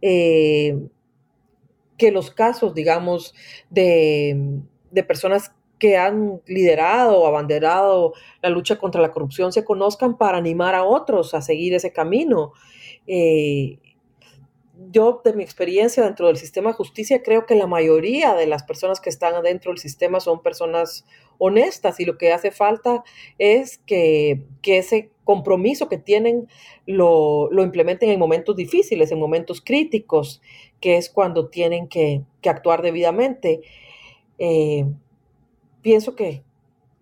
eh, 0.00 0.78
que 1.98 2.10
los 2.12 2.30
casos, 2.30 2.74
digamos, 2.74 3.34
de, 3.70 4.60
de 4.90 5.02
personas 5.04 5.52
que 5.82 5.96
han 5.96 6.40
liderado 6.46 7.18
o 7.18 7.26
abanderado 7.26 8.12
la 8.40 8.50
lucha 8.50 8.78
contra 8.78 9.02
la 9.02 9.10
corrupción 9.10 9.52
se 9.52 9.64
conozcan 9.64 10.16
para 10.16 10.38
animar 10.38 10.76
a 10.76 10.84
otros 10.84 11.34
a 11.34 11.42
seguir 11.42 11.74
ese 11.74 11.92
camino. 11.92 12.52
Eh, 13.08 13.80
yo, 14.92 15.20
de 15.24 15.32
mi 15.32 15.42
experiencia 15.42 16.04
dentro 16.04 16.28
del 16.28 16.36
sistema 16.36 16.70
de 16.70 16.76
justicia, 16.76 17.24
creo 17.24 17.46
que 17.46 17.56
la 17.56 17.66
mayoría 17.66 18.36
de 18.36 18.46
las 18.46 18.62
personas 18.62 19.00
que 19.00 19.10
están 19.10 19.34
adentro 19.34 19.72
del 19.72 19.78
sistema 19.78 20.20
son 20.20 20.40
personas 20.40 21.04
honestas 21.38 21.98
y 21.98 22.04
lo 22.04 22.16
que 22.16 22.32
hace 22.32 22.52
falta 22.52 23.02
es 23.38 23.78
que, 23.78 24.44
ese 24.62 25.10
compromiso 25.24 25.88
que 25.88 25.98
tienen 25.98 26.46
lo, 26.86 27.50
implementen 27.60 28.08
en 28.10 28.20
momentos 28.20 28.54
difíciles, 28.54 29.10
en 29.10 29.18
momentos 29.18 29.60
críticos, 29.60 30.42
que 30.80 30.96
es 30.96 31.10
cuando 31.10 31.48
tienen 31.48 31.88
que, 31.88 32.22
actuar 32.44 32.82
debidamente. 32.82 33.62
Eh, 34.38 34.84
pienso 35.82 36.14
que, 36.14 36.44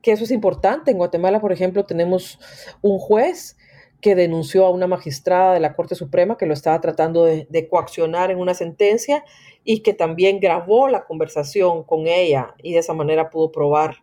eso 0.03 0.25
es 0.25 0.31
importante. 0.31 0.90
En 0.90 0.97
Guatemala, 0.97 1.40
por 1.40 1.53
ejemplo, 1.53 1.85
tenemos 1.85 2.38
un 2.81 2.99
juez 2.99 3.57
que 4.01 4.14
denunció 4.14 4.64
a 4.64 4.71
una 4.71 4.87
magistrada 4.87 5.53
de 5.53 5.61
la 5.61 5.75
Corte 5.75 5.95
Suprema 5.95 6.38
que 6.38 6.47
lo 6.47 6.55
estaba 6.55 6.81
tratando 6.81 7.25
de, 7.25 7.69
coaccionar 7.69 8.31
en 8.31 8.38
una 8.38 8.55
sentencia 8.55 9.25
y 9.62 9.81
que 9.81 9.93
también 9.93 10.40
grabó 10.40 10.88
la 10.88 11.05
conversación 11.05 11.85
con 11.85 12.07
ella 12.07 12.55
y 12.62 12.73
de 12.73 12.79
esa 12.79 12.95
manera 12.95 13.29
pudo 13.29 13.53
probar 13.53 13.97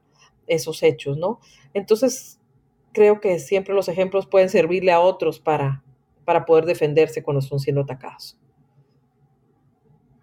esos 0.46 0.84
hechos, 0.84 1.18
¿no? 1.18 1.40
Entonces, 1.74 2.40
creo 2.94 3.20
que 3.20 3.40
siempre 3.40 3.74
los 3.74 3.90
ejemplos 3.90 4.28
pueden 4.28 4.50
servirle 4.50 4.92
a 4.92 5.00
otros 5.00 5.40
para, 5.40 5.84
para 6.26 6.46
poder 6.46 6.66
defenderse 6.66 7.24
cuando 7.24 7.40
están 7.40 7.60
siendo 7.60 7.82
atacados. 7.82 8.38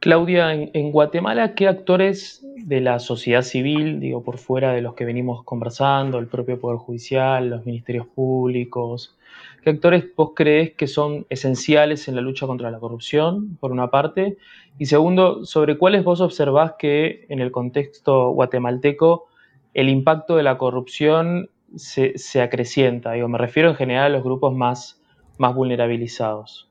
Claudia, 0.04 0.52
en, 0.52 0.92
Guatemala, 0.92 1.54
¿qué 1.54 1.66
actores 1.66 2.46
de 2.56 2.82
la 2.82 2.98
sociedad 2.98 3.40
civil, 3.40 4.00
digo, 4.00 4.22
por 4.22 4.36
fuera 4.36 4.74
de 4.74 4.82
los 4.82 4.92
que 4.92 5.06
venimos 5.06 5.42
conversando, 5.44 6.18
el 6.18 6.26
propio 6.26 6.60
Poder 6.60 6.76
Judicial, 6.76 7.48
los 7.48 7.64
ministerios 7.64 8.06
públicos, 8.08 9.16
qué 9.62 9.70
actores 9.70 10.04
vos 10.14 10.32
crees 10.36 10.74
que 10.74 10.88
son 10.88 11.24
esenciales 11.30 12.06
en 12.06 12.16
la 12.16 12.20
lucha 12.20 12.46
contra 12.46 12.70
la 12.70 12.80
corrupción, 12.80 13.56
por 13.56 13.72
una 13.72 13.88
parte? 13.88 14.36
Y 14.78 14.84
segundo, 14.84 15.46
sobre 15.46 15.78
cuáles 15.78 16.04
vos 16.04 16.20
observás 16.20 16.74
que 16.78 17.24
en 17.30 17.40
el 17.40 17.50
contexto 17.50 18.28
guatemalteco 18.28 19.28
el 19.72 19.88
impacto 19.88 20.36
de 20.36 20.42
la 20.42 20.58
corrupción 20.58 21.48
se, 21.76 22.42
acrecienta. 22.42 23.12
Digo, 23.12 23.28
me 23.28 23.38
refiero 23.38 23.70
en 23.70 23.76
general 23.76 24.04
a 24.12 24.16
los 24.16 24.22
grupos 24.22 24.54
más, 24.54 25.00
más 25.38 25.54
vulnerabilizados. 25.54 26.68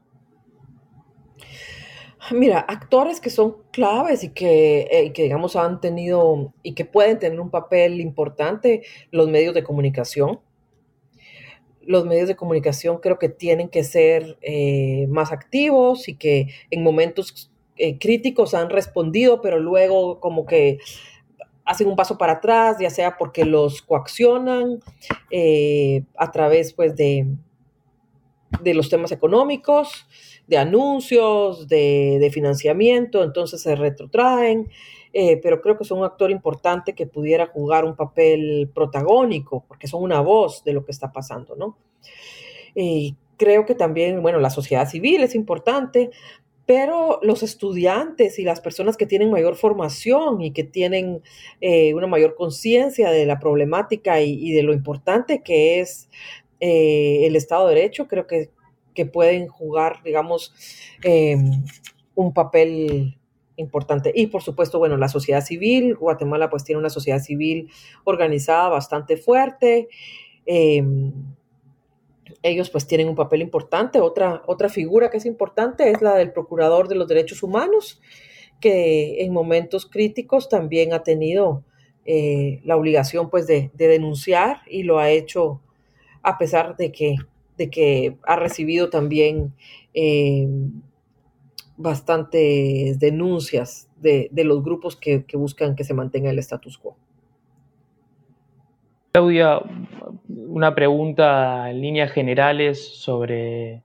Mira, 2.32 2.60
actores 2.60 3.20
que 3.20 3.30
son 3.30 3.58
claves 3.72 4.24
y 4.24 4.30
que, 4.30 4.88
eh, 4.92 5.14
digamos, 5.16 5.56
han 5.56 5.82
tenido 5.82 6.54
y 6.64 6.74
que 6.74 6.86
pueden 6.86 7.20
tener 7.20 7.40
un 7.40 7.50
papel 7.50 8.00
importante, 8.00 8.84
los 9.12 9.28
medios 9.30 9.54
de 9.54 9.64
comunicación. 9.64 10.40
los 11.86 12.06
medios 12.06 12.30
de 12.30 12.38
comunicación 12.38 13.00
creo 13.00 13.20
que 13.20 13.28
tienen 13.28 13.68
que 13.68 13.84
ser 13.84 14.38
eh, 14.42 15.06
más 15.10 15.34
activos 15.34 16.08
y 16.08 16.16
que 16.16 16.48
en 16.72 16.82
momentos 16.82 17.52
eh, 17.76 17.98
críticos 18.00 18.54
han 18.54 18.70
respondido, 18.70 19.42
pero 19.42 19.60
luego 19.60 20.20
como 20.22 20.46
que 20.46 20.80
hacen 21.66 21.88
un 21.88 21.96
paso 21.96 22.18
para 22.18 22.34
atrás, 22.34 22.78
ya 22.80 22.90
sea 22.90 23.18
porque 23.18 23.46
los 23.46 23.82
coaccionan 23.82 24.80
eh, 25.32 26.04
a 26.18 26.32
través 26.32 26.74
pues 26.74 26.96
de, 26.96 27.28
de 28.62 28.74
los 28.74 28.90
temas 28.90 29.12
económicos, 29.12 30.08
de 30.48 30.58
anuncios, 30.58 31.68
de, 31.68 32.30
financiamiento, 32.34 33.24
entonces 33.24 33.62
se 33.62 33.76
retrotraen, 33.76 34.70
eh, 35.14 35.40
pero 35.42 35.62
creo 35.62 35.78
que 35.78 35.86
son 35.86 36.00
un 36.00 36.06
actor 36.06 36.32
importante 36.32 36.94
que 36.94 37.06
pudiera 37.06 37.48
jugar 37.48 37.86
un 37.86 37.96
papel 37.96 38.70
protagónico, 38.74 39.64
porque 39.68 39.88
son 39.88 40.04
una 40.04 40.22
voz 40.22 40.64
de 40.64 40.74
lo 40.74 40.86
que 40.86 40.92
está 40.92 41.12
pasando, 41.12 41.56
¿no? 41.56 41.78
Y 42.76 43.16
creo 43.38 43.66
que 43.66 43.76
también, 43.76 44.22
bueno, 44.22 44.40
la 44.40 44.50
sociedad 44.50 44.90
civil 44.90 45.24
es 45.24 45.36
importante, 45.36 46.10
pero 46.66 47.20
los 47.22 47.44
estudiantes 47.44 48.40
y 48.40 48.44
las 48.44 48.62
personas 48.62 48.96
que 48.96 49.06
tienen 49.06 49.32
mayor 49.32 49.56
formación 49.56 50.42
y 50.42 50.52
que 50.52 50.64
tienen 50.64 51.22
eh, 51.60 51.94
una 51.94 52.08
mayor 52.08 52.36
conciencia 52.36 53.12
de 53.12 53.26
la 53.26 53.40
problemática 53.40 54.22
y, 54.22 54.52
de 54.52 54.64
lo 54.64 54.74
importante 54.74 55.42
que 55.44 55.82
es 55.82 56.10
eh, 56.66 57.28
el 57.28 57.36
Estado 57.36 57.68
de 57.68 57.76
Derecho, 57.76 58.08
creo 58.08 58.26
que, 58.26 58.50
pueden 59.12 59.48
jugar, 59.48 60.02
digamos, 60.06 60.54
em, 61.04 61.66
un 62.16 62.34
papel 62.34 63.18
importante. 63.58 64.14
Y 64.16 64.28
por 64.28 64.44
supuesto, 64.44 64.80
bueno, 64.80 64.96
la 64.96 65.10
sociedad 65.10 65.44
civil, 65.44 65.96
Guatemala 65.96 66.50
pues 66.50 66.64
tiene 66.64 66.80
una 66.80 66.90
sociedad 66.90 67.20
civil 67.20 67.70
organizada 68.06 68.70
bastante 68.70 69.18
fuerte. 69.18 69.90
Em, 70.46 71.12
ellos 72.44 72.70
pues 72.70 72.88
tienen 72.88 73.10
un 73.10 73.16
papel 73.16 73.42
importante. 73.42 74.00
Otra, 74.00 74.42
otra 74.46 74.70
figura 74.70 75.10
que 75.10 75.18
es 75.18 75.26
importante 75.26 75.90
es 75.90 76.02
la 76.02 76.16
del 76.16 76.32
Procurador 76.32 76.88
de 76.88 76.96
los 76.96 77.10
Derechos 77.10 77.44
Humanos, 77.44 78.00
que 78.62 79.22
en 79.26 79.34
momentos 79.34 79.86
críticos 79.86 80.48
también 80.48 80.94
ha 80.94 81.04
tenido 81.04 81.66
eh, 82.06 82.62
la 82.64 82.78
obligación 82.78 83.30
pues 83.30 83.48
de, 83.48 83.70
denunciar 83.74 84.62
y 84.68 84.84
lo 84.84 85.00
ha 85.00 85.10
hecho 85.10 85.62
a 86.24 86.38
pesar 86.38 86.76
de 86.78 86.92
que, 86.92 87.18
de 87.58 87.70
que 87.70 88.18
ha 88.24 88.36
recibido 88.36 88.90
también 88.90 89.54
eh, 89.94 90.48
bastantes 91.78 93.00
denuncias 93.00 93.90
de, 94.02 94.30
los 94.44 94.64
grupos 94.64 94.96
que 94.96 95.24
buscan 95.34 95.76
que 95.76 95.84
se 95.84 95.94
mantenga 95.94 96.32
el 96.32 96.40
status 96.40 96.78
quo. 96.78 96.98
Claudia, 99.14 99.62
una 100.28 100.74
pregunta 100.74 101.70
en 101.70 101.82
líneas 101.82 102.12
generales 102.12 102.84
sobre 102.98 103.84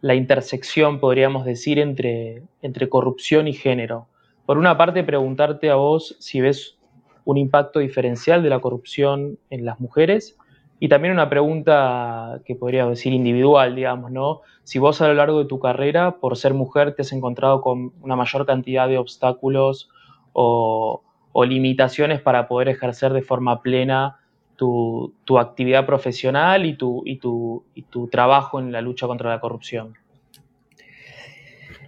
la 0.00 0.14
intersección, 0.14 0.98
podríamos 0.98 1.44
decir, 1.44 1.78
entre, 1.78 2.42
entre 2.62 2.88
corrupción 2.88 3.48
y 3.48 3.52
género. 3.52 4.08
Por 4.46 4.56
una 4.56 4.78
parte, 4.78 5.04
preguntarte 5.04 5.68
a 5.68 5.74
vos 5.74 6.16
si 6.20 6.40
ves 6.40 6.78
un 7.26 7.36
impacto 7.36 7.80
diferencial 7.80 8.42
de 8.42 8.48
la 8.48 8.60
corrupción 8.60 9.38
en 9.50 9.66
las 9.66 9.78
mujeres 9.78 10.38
y 10.78 10.88
también 10.88 11.14
una 11.14 11.30
pregunta 11.30 12.40
que 12.44 12.54
podría 12.54 12.86
decir 12.86 13.12
individual, 13.12 13.74
digamos, 13.74 14.10
¿no? 14.10 14.42
Si 14.62 14.78
vos 14.78 15.00
a 15.00 15.08
lo 15.08 15.14
largo 15.14 15.38
de 15.38 15.46
tu 15.46 15.58
carrera, 15.58 16.18
por 16.18 16.36
ser 16.36 16.52
mujer, 16.52 16.94
te 16.94 17.02
has 17.02 17.12
encontrado 17.12 17.62
con 17.62 17.92
una 18.02 18.16
mayor 18.16 18.44
cantidad 18.44 18.88
de 18.88 18.98
obstáculos 18.98 19.88
o, 20.32 21.02
limitaciones 21.46 22.22
para 22.22 22.48
poder 22.48 22.68
ejercer 22.70 23.12
de 23.12 23.20
forma 23.20 23.60
plena 23.60 24.20
tu, 24.56 25.12
actividad 25.38 25.84
profesional 25.84 26.64
y 26.64 26.74
tu, 26.74 27.02
y, 27.04 27.18
tu, 27.18 27.62
y 27.74 27.82
tu 27.82 28.08
trabajo 28.08 28.58
en 28.58 28.72
la 28.72 28.80
lucha 28.80 29.06
contra 29.06 29.28
la 29.28 29.38
corrupción? 29.38 29.94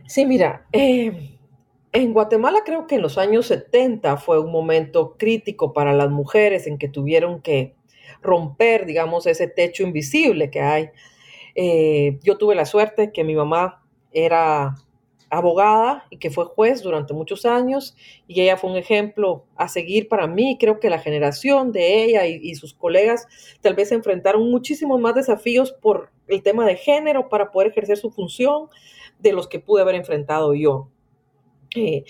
Sí, 0.07 0.27
mira, 0.27 0.67
eh, 0.73 1.39
en 1.93 2.13
Guatemala 2.13 2.61
creo 2.65 2.87
que 2.87 2.97
en 2.97 3.03
los 3.03 3.17
años 3.17 3.47
70 3.47 4.19
fue 4.19 4.39
un 4.39 4.53
momento 4.53 5.17
crítico 5.19 5.73
para 5.73 5.95
las 5.95 6.11
mujeres 6.11 6.67
en 6.67 6.77
que 6.77 6.89
tuvieron 6.89 7.41
que 7.41 7.75
romper, 8.23 8.87
digamos, 8.87 9.27
ese 9.27 9.49
techo 9.49 9.83
invisible 9.83 10.51
que 10.51 10.61
hay. 10.61 10.91
Eh, 11.55 12.19
yo 12.23 12.39
tuve 12.39 12.55
la 12.55 12.65
suerte 12.65 13.13
que 13.13 13.25
mi 13.25 13.35
mamá 13.35 13.83
era 14.13 14.77
abogada 15.31 16.07
y 16.11 16.19
que 16.19 16.31
fue 16.31 16.47
juez 16.47 16.83
durante 16.83 17.13
muchos 17.13 17.45
años 17.45 17.97
y 18.27 18.41
ella 18.41 18.57
fue 18.57 18.71
un 18.71 18.77
ejemplo 18.77 19.45
a 19.57 19.69
seguir 19.69 20.09
para 20.09 20.27
mí. 20.27 20.57
Creo 20.59 20.81
que 20.81 20.91
la 20.91 20.99
generación 20.99 21.73
de 21.73 22.05
ella 22.05 22.27
y, 22.27 22.55
sus 22.55 22.75
colegas 22.75 23.27
tal 23.61 23.75
vez 23.75 23.93
enfrentaron 23.93 24.51
muchísimos 24.51 25.01
más 25.01 25.15
desafíos 25.15 25.73
por 25.73 26.11
el 26.29 26.43
tema 26.43 26.67
de 26.67 26.77
género 26.77 27.29
para 27.29 27.51
poder 27.51 27.71
ejercer 27.71 27.99
su 27.99 28.11
función 28.11 28.69
de 29.19 29.33
los 29.33 29.49
que 29.49 29.61
pude 29.61 29.83
haber 29.83 29.97
enfrentado 29.97 30.55
yo. 30.55 30.89
Eh, 31.77 32.05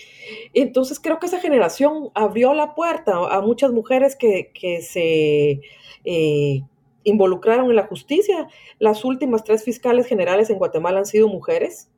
entonces 0.53 0.99
creo 0.99 1.19
que 1.19 1.25
esa 1.25 1.39
generación 1.39 2.11
abrió 2.13 2.53
la 2.53 2.75
puerta 2.75 3.17
a 3.29 3.41
muchas 3.41 3.71
mujeres 3.71 4.15
que, 4.15 4.81
se 4.81 5.61
eh, 6.05 6.61
involucraron 7.03 7.69
en 7.69 7.75
la 7.75 7.87
justicia. 7.87 8.47
Las 8.79 9.03
últimas 9.03 9.43
tres 9.43 9.63
fiscales 9.63 10.07
generales 10.07 10.49
en 10.49 10.57
Guatemala 10.57 10.99
han 10.99 11.05
sido 11.05 11.27
mujeres. 11.27 11.91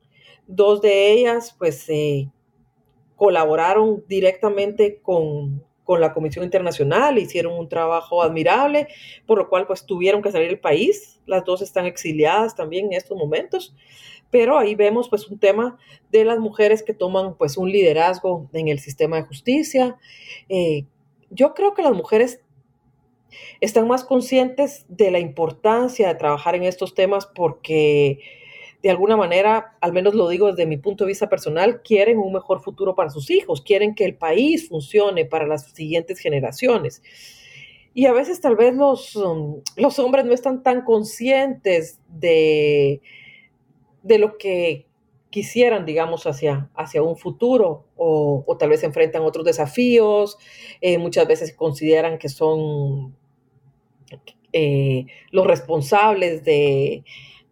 Dos 0.47 0.81
de 0.81 1.11
ellas, 1.11 1.55
pues, 1.57 1.87
eh, 1.89 2.29
colaboraron 3.15 4.03
directamente 4.07 4.99
con, 5.01 5.63
la 5.87 6.13
Comisión 6.13 6.45
Internacional, 6.45 7.17
hicieron 7.17 7.53
un 7.57 7.67
trabajo 7.67 8.21
admirable, 8.21 8.87
por 9.25 9.37
lo 9.37 9.49
cual, 9.49 9.67
pues, 9.67 9.85
tuvieron 9.85 10.21
que 10.21 10.31
salir 10.31 10.47
del 10.47 10.59
país. 10.59 11.19
Las 11.25 11.43
dos 11.43 11.61
están 11.61 11.85
exiliadas 11.85 12.55
también 12.55 12.87
en 12.87 12.93
estos 12.93 13.17
momentos, 13.17 13.75
pero 14.29 14.57
ahí 14.57 14.75
vemos, 14.75 15.09
pues, 15.09 15.27
un 15.27 15.39
tema 15.39 15.77
de 16.11 16.23
las 16.25 16.39
mujeres 16.39 16.83
que 16.83 16.93
toman, 16.93 17.35
pues, 17.37 17.57
un 17.57 17.69
liderazgo 17.69 18.49
en 18.53 18.67
el 18.69 18.79
sistema 18.79 19.17
de 19.17 19.23
justicia. 19.23 19.97
Eh, 20.47 20.85
yo 21.29 21.53
creo 21.53 21.73
que 21.73 21.81
las 21.81 21.93
mujeres 21.93 22.41
están 23.59 23.87
más 23.87 24.03
conscientes 24.03 24.85
de 24.87 25.11
la 25.11 25.19
importancia 25.19 26.07
de 26.07 26.15
trabajar 26.15 26.55
en 26.55 26.63
estos 26.63 26.93
temas 26.93 27.25
porque 27.25 28.19
de 28.81 28.89
alguna 28.89 29.15
manera, 29.15 29.77
al 29.79 29.93
menos 29.93 30.15
lo 30.15 30.27
digo 30.27 30.47
desde 30.47 30.65
mi 30.65 30.77
punto 30.77 31.03
de 31.03 31.09
vista 31.09 31.29
personal, 31.29 31.81
quieren 31.83 32.17
un 32.17 32.33
mejor 32.33 32.61
futuro 32.61 32.95
para 32.95 33.09
sus 33.09 33.29
hijos, 33.29 33.61
quieren 33.61 33.93
que 33.93 34.05
el 34.05 34.15
país 34.15 34.69
funcione 34.69 35.25
para 35.25 35.45
las 35.45 35.71
siguientes 35.71 36.19
generaciones. 36.19 37.03
Y 37.93 38.05
a 38.05 38.13
veces 38.13 38.41
tal 38.41 38.55
vez 38.55 38.73
los, 38.73 39.15
um, 39.15 39.61
los 39.75 39.99
hombres 39.99 40.25
no 40.25 40.33
están 40.33 40.63
tan 40.63 40.83
conscientes 40.83 41.99
de, 42.07 43.01
de 44.01 44.17
lo 44.17 44.37
que 44.37 44.87
quisieran, 45.29 45.85
digamos, 45.85 46.25
hacia, 46.25 46.69
hacia 46.75 47.03
un 47.03 47.17
futuro 47.17 47.85
o, 47.95 48.45
tal 48.59 48.69
vez 48.69 48.83
enfrentan 48.83 49.23
otros 49.23 49.45
desafíos, 49.45 50.37
eh, 50.81 50.97
muchas 50.97 51.27
veces 51.27 51.55
consideran 51.55 52.17
que 52.17 52.29
son 52.29 53.15
eh, 54.51 55.05
los 55.31 55.47
responsables 55.47 56.43
de, 56.43 57.03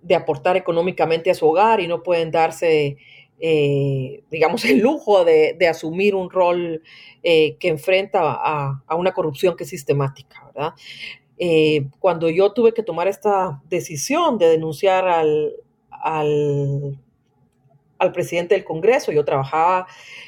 de 0.02 0.16
aportar 0.16 0.58
económicamente 0.58 1.30
a 1.30 1.36
su 1.36 1.48
hogar 1.48 1.80
y 1.80 1.88
no 1.88 2.04
pueden 2.04 2.32
darse, 2.32 2.98
eh, 3.40 4.24
digamos, 4.30 4.66
el 4.66 4.80
lujo 4.80 5.26
de, 5.26 5.58
asumir 5.68 6.16
un 6.16 6.30
rol 6.30 6.84
eh, 7.24 7.58
que 7.58 7.70
enfrenta 7.70 8.20
a, 8.24 8.96
una 8.96 9.14
corrupción 9.14 9.56
que 9.56 9.64
es 9.64 9.70
sistemática, 9.70 10.44
¿verdad? 10.54 10.74
Eh, 11.38 11.88
cuando 12.00 12.30
yo 12.30 12.52
tuve 12.52 12.74
que 12.74 12.84
tomar 12.84 13.08
esta 13.08 13.62
decisión 13.70 14.38
de 14.38 14.48
denunciar 14.50 15.08
al, 15.08 15.54
al, 15.90 17.00
al 17.98 18.12
presidente 18.12 18.56
del 18.56 18.66
Congreso, 18.66 19.12
yo 19.12 19.24
trabajaba 19.24 19.88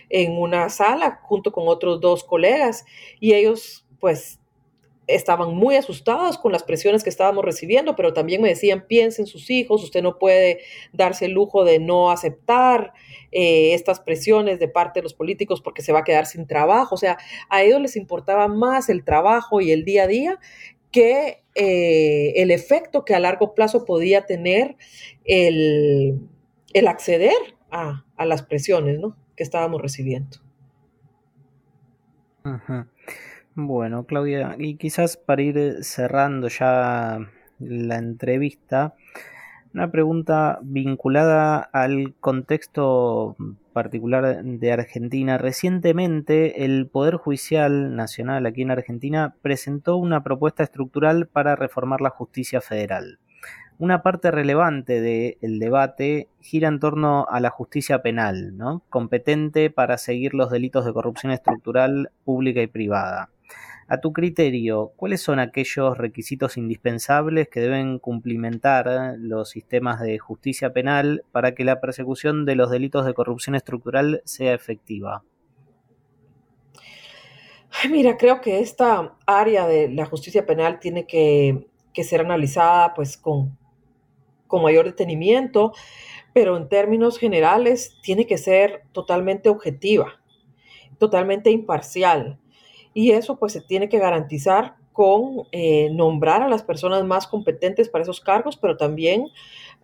en 0.10 0.38
una 0.38 0.70
sala 0.70 1.20
junto 1.24 1.52
con 1.52 1.68
otros 1.68 2.00
dos 2.00 2.24
colegas 2.24 2.86
y 3.20 3.34
ellos 3.34 3.86
pues 4.00 4.41
estaban 5.08 5.56
muy 5.56 5.76
asustados 5.76 6.38
con 6.38 6.52
las 6.52 6.64
presiones 6.64 7.04
que 7.04 7.10
estábamos 7.10 7.44
recibiendo, 7.44 7.96
pero 7.96 8.14
también 8.14 8.42
me 8.42 8.50
decían, 8.50 8.86
piensen 8.88 9.26
sus 9.26 9.50
hijos, 9.50 9.84
usted 9.84 10.02
no 10.02 10.18
puede 10.18 10.60
darse 10.94 11.26
el 11.26 11.32
lujo 11.32 11.64
de 11.64 11.80
no 11.80 12.12
aceptar 12.12 12.94
eh, 13.32 13.74
estas 13.74 14.00
presiones 14.00 14.60
de 14.60 14.68
parte 14.68 15.00
de 15.00 15.04
los 15.04 15.14
políticos 15.14 15.62
porque 15.62 15.82
se 15.82 15.92
va 15.92 16.00
a 16.00 16.04
quedar 16.04 16.26
sin 16.26 16.48
trabajo. 16.48 16.96
O 16.96 16.98
sea, 16.98 17.18
a 17.50 17.64
ellos 17.64 17.82
les 17.82 17.96
importaba 17.96 18.48
más 18.48 18.90
el 18.90 19.04
trabajo 19.04 19.62
y 19.62 19.72
el 19.72 19.86
día 19.86 20.04
a 20.04 20.08
día 20.08 20.40
que 20.92 21.44
eh, 21.56 22.34
el 22.36 22.52
efecto 22.52 23.06
que 23.06 23.16
a 23.16 23.20
largo 23.20 23.56
plazo 23.56 23.86
podía 23.86 24.26
tener 24.26 24.76
el, 25.26 26.20
acceder 26.88 27.56
a, 27.72 28.04
las 28.18 28.44
presiones 28.44 29.00
que 29.36 29.44
estábamos 29.44 29.82
recibiendo. 29.82 30.38
Bueno, 33.54 34.06
Claudia, 34.06 34.56
y 34.58 34.76
quizás 34.78 35.18
para 35.18 35.42
ir 35.42 35.84
cerrando 35.84 36.48
ya 36.48 37.20
la 37.60 37.96
entrevista, 37.98 38.96
una 39.74 39.92
pregunta 39.92 40.60
vinculada 40.64 41.60
al 41.60 42.14
contexto 42.22 43.36
particular 43.74 44.44
de 44.44 44.72
Argentina. 44.72 45.38
Recientemente 45.38 46.64
el 46.64 46.88
Poder 46.88 47.16
Judicial 47.16 47.94
Nacional 47.96 48.46
aquí 48.46 48.62
en 48.62 48.72
Argentina 48.72 49.36
presentó 49.42 49.98
una 49.98 50.24
propuesta 50.24 50.64
estructural 50.64 51.28
para 51.28 51.58
reformar 51.58 52.00
la 52.00 52.10
justicia 52.10 52.62
federal. 52.62 53.20
una 53.80 54.04
parte 54.04 54.30
relevante 54.30 55.02
del 55.02 55.60
debate 55.60 56.30
gira 56.40 56.68
en 56.68 56.80
torno 56.80 57.26
a 57.28 57.40
la 57.40 57.50
justicia 57.50 58.04
penal, 58.04 58.56
¿no? 58.56 58.84
competente 58.90 59.72
para 59.72 59.98
seguir 59.98 60.36
los 60.36 60.52
delitos 60.52 60.86
de 60.86 60.94
corrupción 60.94 61.32
estructural 61.32 62.12
pública 62.24 62.62
y 62.62 62.68
privada. 62.68 63.30
A 63.92 64.00
tu 64.00 64.14
criterio, 64.14 64.94
¿cuáles 64.96 65.22
son 65.22 65.40
aquellos 65.40 65.98
requisitos 65.98 66.56
indispensables 66.56 67.50
que 67.50 67.60
deben 67.60 68.00
cumplimentar 68.00 69.18
los 69.18 69.50
sistemas 69.50 70.00
de 70.00 70.18
justicia 70.18 70.72
penal 70.72 71.26
para 71.34 71.56
que 71.56 71.66
la 71.66 71.82
persecución 71.82 72.46
de 72.46 72.56
los 72.56 72.72
delitos 72.72 73.06
de 73.06 73.14
corrupción 73.14 73.54
estructural 73.54 74.22
sea 74.24 74.54
efectiva? 74.54 75.26
mira, 77.90 78.16
creo 78.16 78.40
que 78.40 78.62
esta 78.62 79.18
área 79.26 79.68
de 79.68 79.90
la 79.90 80.06
justicia 80.06 80.46
penal 80.46 80.80
tiene 80.80 81.06
que, 81.06 81.68
ser 82.02 82.22
analizada 82.22 82.94
pues 82.94 83.18
con 83.18 83.58
mayor 84.54 84.86
detenimiento, 84.86 85.74
pero 86.32 86.56
en 86.56 86.70
términos 86.70 87.20
generales 87.20 87.98
tiene 88.02 88.26
que 88.26 88.38
ser 88.38 88.84
totalmente 88.94 89.50
objetiva, 89.50 90.22
totalmente 90.98 91.52
imparcial. 91.52 92.40
Y 92.94 93.12
eso 93.12 93.38
pues 93.38 93.54
se 93.54 93.62
tiene 93.62 93.90
que 93.90 94.00
garantizar 94.00 94.76
con 94.92 95.48
eh, 95.52 95.90
nombrar 95.92 96.42
a 96.42 96.50
las 96.50 96.64
personas 96.64 97.04
más 97.06 97.28
competentes 97.28 97.90
para 97.90 98.04
esos 98.04 98.20
cargos, 98.20 98.58
pero 98.58 98.78
también 98.78 99.28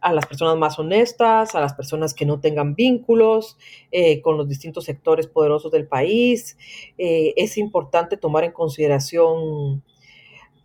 a 0.02 0.14
las 0.14 0.26
personas 0.26 0.58
más 0.58 0.78
honestas, 0.78 1.56
a 1.56 1.60
las 1.60 1.74
personas 1.74 2.14
que 2.14 2.26
no 2.26 2.40
tengan 2.40 2.76
vínculos 2.76 3.58
eh, 3.92 4.22
con 4.22 4.38
los 4.38 4.48
distintos 4.48 4.86
sectores 4.86 5.28
poderosos 5.28 5.72
del 5.72 5.88
país. 5.88 6.58
Eh, 6.98 7.34
es 7.36 7.58
importante 7.58 8.18
tomar 8.18 8.44
en 8.44 8.52
consideración 8.52 9.84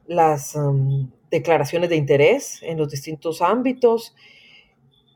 las 0.06 0.54
um, 0.54 1.10
declaraciones 1.30 1.88
de 1.88 1.96
interés 1.96 2.62
en 2.62 2.78
los 2.78 2.90
distintos 2.90 3.40
ámbitos. 3.40 4.14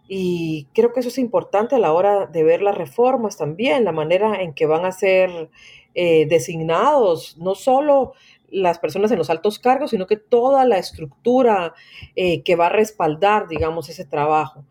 Y 0.09 0.69
creo 0.73 0.93
que 0.93 1.01
eso 1.01 1.09
es 1.09 1.19
importante 1.19 1.75
a 1.75 1.79
la 1.79 1.93
hora 1.93 2.27
de 2.27 2.45
ver 2.45 2.63
las 2.63 2.79
reformas 2.79 3.37
también, 3.37 3.85
la 3.85 3.93
manera 3.93 4.41
en 4.41 4.55
que 4.55 4.67
van 4.67 4.85
a 4.85 4.93
ser 4.93 5.51
eh, 5.97 6.27
designados, 6.27 7.37
no 7.39 7.57
solo 7.57 8.13
las 8.49 8.79
personas 8.79 9.11
en 9.11 9.19
los 9.19 9.31
altos 9.31 9.59
cargos, 9.59 9.91
sino 9.91 10.07
que 10.07 10.17
toda 10.17 10.65
la 10.65 10.79
estructura 10.79 11.75
eh, 12.15 12.43
que 12.43 12.55
va 12.55 12.67
a 12.67 12.71
respaldar, 12.71 13.49
digamos, 13.49 13.89
ese 13.89 14.05
trabajo. 14.05 14.65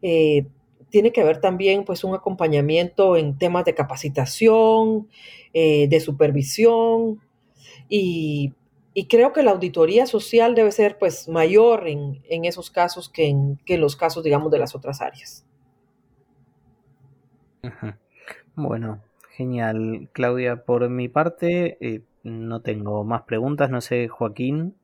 Eh, 0.00 0.46
tiene 0.88 1.12
que 1.12 1.20
haber 1.20 1.42
también 1.42 1.84
pues 1.84 2.02
un 2.02 2.14
acompañamiento 2.14 3.18
en 3.18 3.36
temas 3.36 3.66
de 3.66 3.74
capacitación, 3.74 5.08
de 5.52 6.00
supervisión 6.00 7.20
y 7.88 8.52
y 8.98 9.06
creo 9.06 9.32
que 9.32 9.44
la 9.44 9.52
auditoría 9.52 10.06
social 10.06 10.56
debe 10.56 10.72
ser 10.72 10.98
pues 10.98 11.28
mayor 11.28 11.86
en, 11.86 12.20
esos 12.44 12.68
casos 12.68 13.08
que 13.08 13.28
en, 13.28 13.60
los 13.80 13.94
casos, 13.94 14.24
digamos, 14.24 14.50
de 14.50 14.58
las 14.58 14.74
otras 14.74 15.00
áreas. 15.00 15.46
Bueno, 18.56 19.00
genial. 19.38 20.10
Claudia, 20.12 20.64
por 20.64 20.86
mi 20.90 21.08
parte, 21.08 21.78
eh, 21.80 22.02
no 22.24 22.60
tengo 22.60 23.04
más 23.04 23.22
preguntas. 23.22 23.70
No 23.70 23.80
sé, 23.80 24.08
Joaquín. 24.08 24.74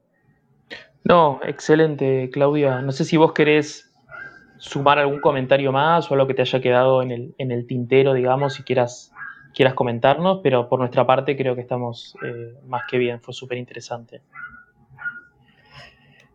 No, 1.05 1.41
excelente, 1.45 2.31
Claudia. 2.33 2.81
No 2.81 2.93
sé 2.93 3.05
si 3.05 3.19
vos 3.19 3.33
querés 3.33 3.93
sumar 4.57 4.99
algún 4.99 5.21
comentario 5.21 5.73
más 5.73 6.11
o 6.11 6.15
algo 6.15 6.27
que 6.27 6.35
te 6.35 6.43
haya 6.43 6.61
quedado 6.63 7.03
en 7.03 7.11
el, 7.11 7.35
en 7.37 7.51
el 7.51 7.67
tintero, 7.67 8.15
digamos, 8.15 8.55
si 8.55 8.63
quieras 8.63 9.11
quieras 9.55 9.75
comentarnos, 9.75 10.41
pero 10.43 10.69
por 10.69 10.81
nuestra 10.81 11.07
parte 11.07 11.37
creo 11.37 11.55
que 11.55 11.61
estamos 11.61 12.17
eh, 12.25 12.55
más 12.67 12.83
que 12.91 12.99
bien, 12.99 13.21
fue 13.21 13.33
súper 13.33 13.57
interesante. 13.57 14.21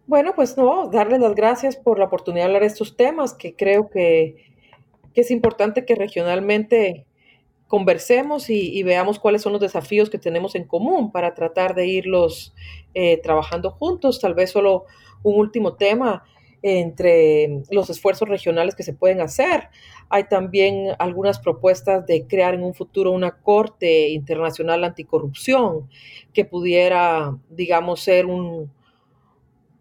Bueno, 0.07 0.31
pues 0.35 0.57
no, 0.57 0.89
darles 0.89 1.19
las 1.19 1.35
gracias 1.35 1.75
por 1.75 1.99
la 1.99 2.05
oportunidad 2.05 2.43
de 2.43 2.47
hablar 2.47 2.61
de 2.61 2.67
estos 2.67 2.95
temas, 2.95 3.33
que 3.33 3.55
creo 3.55 3.89
que, 3.89 4.47
es 5.13 5.31
importante 5.31 5.83
que 5.83 5.95
regionalmente 5.95 7.05
conversemos 7.69 8.49
y, 8.49 8.81
veamos 8.81 9.19
cuáles 9.19 9.43
son 9.43 9.53
los 9.53 9.61
desafíos 9.61 10.09
que 10.09 10.17
tenemos 10.17 10.55
en 10.55 10.65
común 10.65 11.11
para 11.11 11.35
tratar 11.35 11.75
de 11.75 11.85
irlos 11.85 12.55
eh, 12.95 13.21
trabajando 13.21 13.69
juntos. 13.69 14.19
Tal 14.19 14.33
vez 14.33 14.49
solo 14.49 14.85
un 15.21 15.35
último 15.39 15.75
tema 15.75 16.23
entre 16.63 17.61
los 17.69 17.91
esfuerzos 17.91 18.27
regionales 18.27 18.73
que 18.73 18.81
se 18.81 18.93
pueden 18.93 19.21
hacer. 19.21 19.69
Hay 20.09 20.23
también 20.23 20.95
algunas 20.97 21.37
propuestas 21.37 22.07
de 22.07 22.25
crear 22.25 22.55
en 22.55 22.63
un 22.63 22.73
futuro 22.73 23.11
una 23.11 23.37
Corte 23.37 24.09
Internacional 24.09 24.83
Anticorrupción 24.83 25.87
que 26.33 26.45
pudiera, 26.45 27.37
digamos, 27.51 28.01
ser 28.01 28.25
un, 28.25 28.73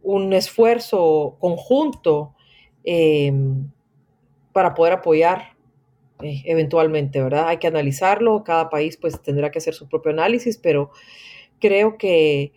un 0.03 0.33
esfuerzo 0.35 1.37
conjunto 1.41 2.35
eh, 2.85 3.33
para 4.53 4.75
poder 4.75 4.93
apoyar 4.93 5.58
eh, 6.23 6.43
eventualmente, 6.47 7.23
¿verdad? 7.23 7.49
Hay 7.49 7.59
que 7.59 7.67
analizarlo, 7.67 8.45
cada 8.45 8.71
país 8.71 8.97
pues 8.97 9.21
tendrá 9.23 9.51
que 9.51 9.59
hacer 9.59 9.75
su 9.75 9.89
propio 9.89 10.13
análisis, 10.13 10.59
pero 10.59 10.91
creo 11.61 11.97
que 11.97 12.53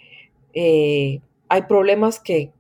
eh, 0.54 1.22
hay 1.50 1.62
problemas 1.64 2.20
que, 2.20 2.52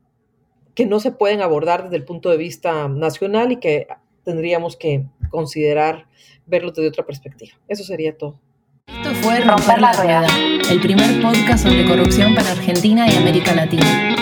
que 0.76 0.86
no 0.86 0.99
se 0.99 1.12
pueden 1.12 1.41
abordar 1.41 1.84
desde 1.84 1.97
el 1.97 2.06
punto 2.06 2.30
de 2.30 2.38
vista 2.38 2.88
nacional 2.88 3.52
y 3.52 3.58
que 3.58 3.88
tendríamos 4.24 4.78
que 4.78 5.06
considerar 5.30 6.08
verlos 6.45 6.74
desde 6.74 6.89
otra 6.89 7.06
perspectiva. 7.06 7.58
Eso 7.68 7.84
sería 7.84 8.18
todo. 8.18 8.39
Esto 8.88 9.14
fue 9.22 9.39
Romper 9.39 9.82
la 9.82 9.93
Rueda, 9.93 10.28
el 10.70 10.82
primer 10.82 11.22
podcast 11.22 11.64
sobre 11.64 11.86
corrupción 11.86 12.36
para 12.36 12.52
Argentina 12.52 13.08
y 13.12 13.16
América 13.16 13.56
Latina. 13.56 14.16